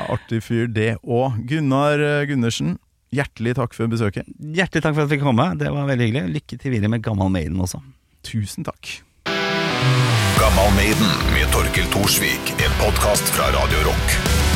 [0.09, 1.41] artig fyr, det òg.
[1.49, 2.77] Gunnar eh, Gundersen,
[3.15, 4.29] hjertelig takk for besøket.
[4.39, 5.51] Hjertelig takk for at jeg fikk komme.
[5.61, 6.37] Det var veldig hyggelig.
[6.41, 7.83] Lykke til videre med Gammal Maiden også.
[8.27, 8.99] Tusen takk.
[10.37, 12.55] Gammal Maiden med Torkel Thorsvik.
[12.61, 14.56] En podkast fra Radio Rock.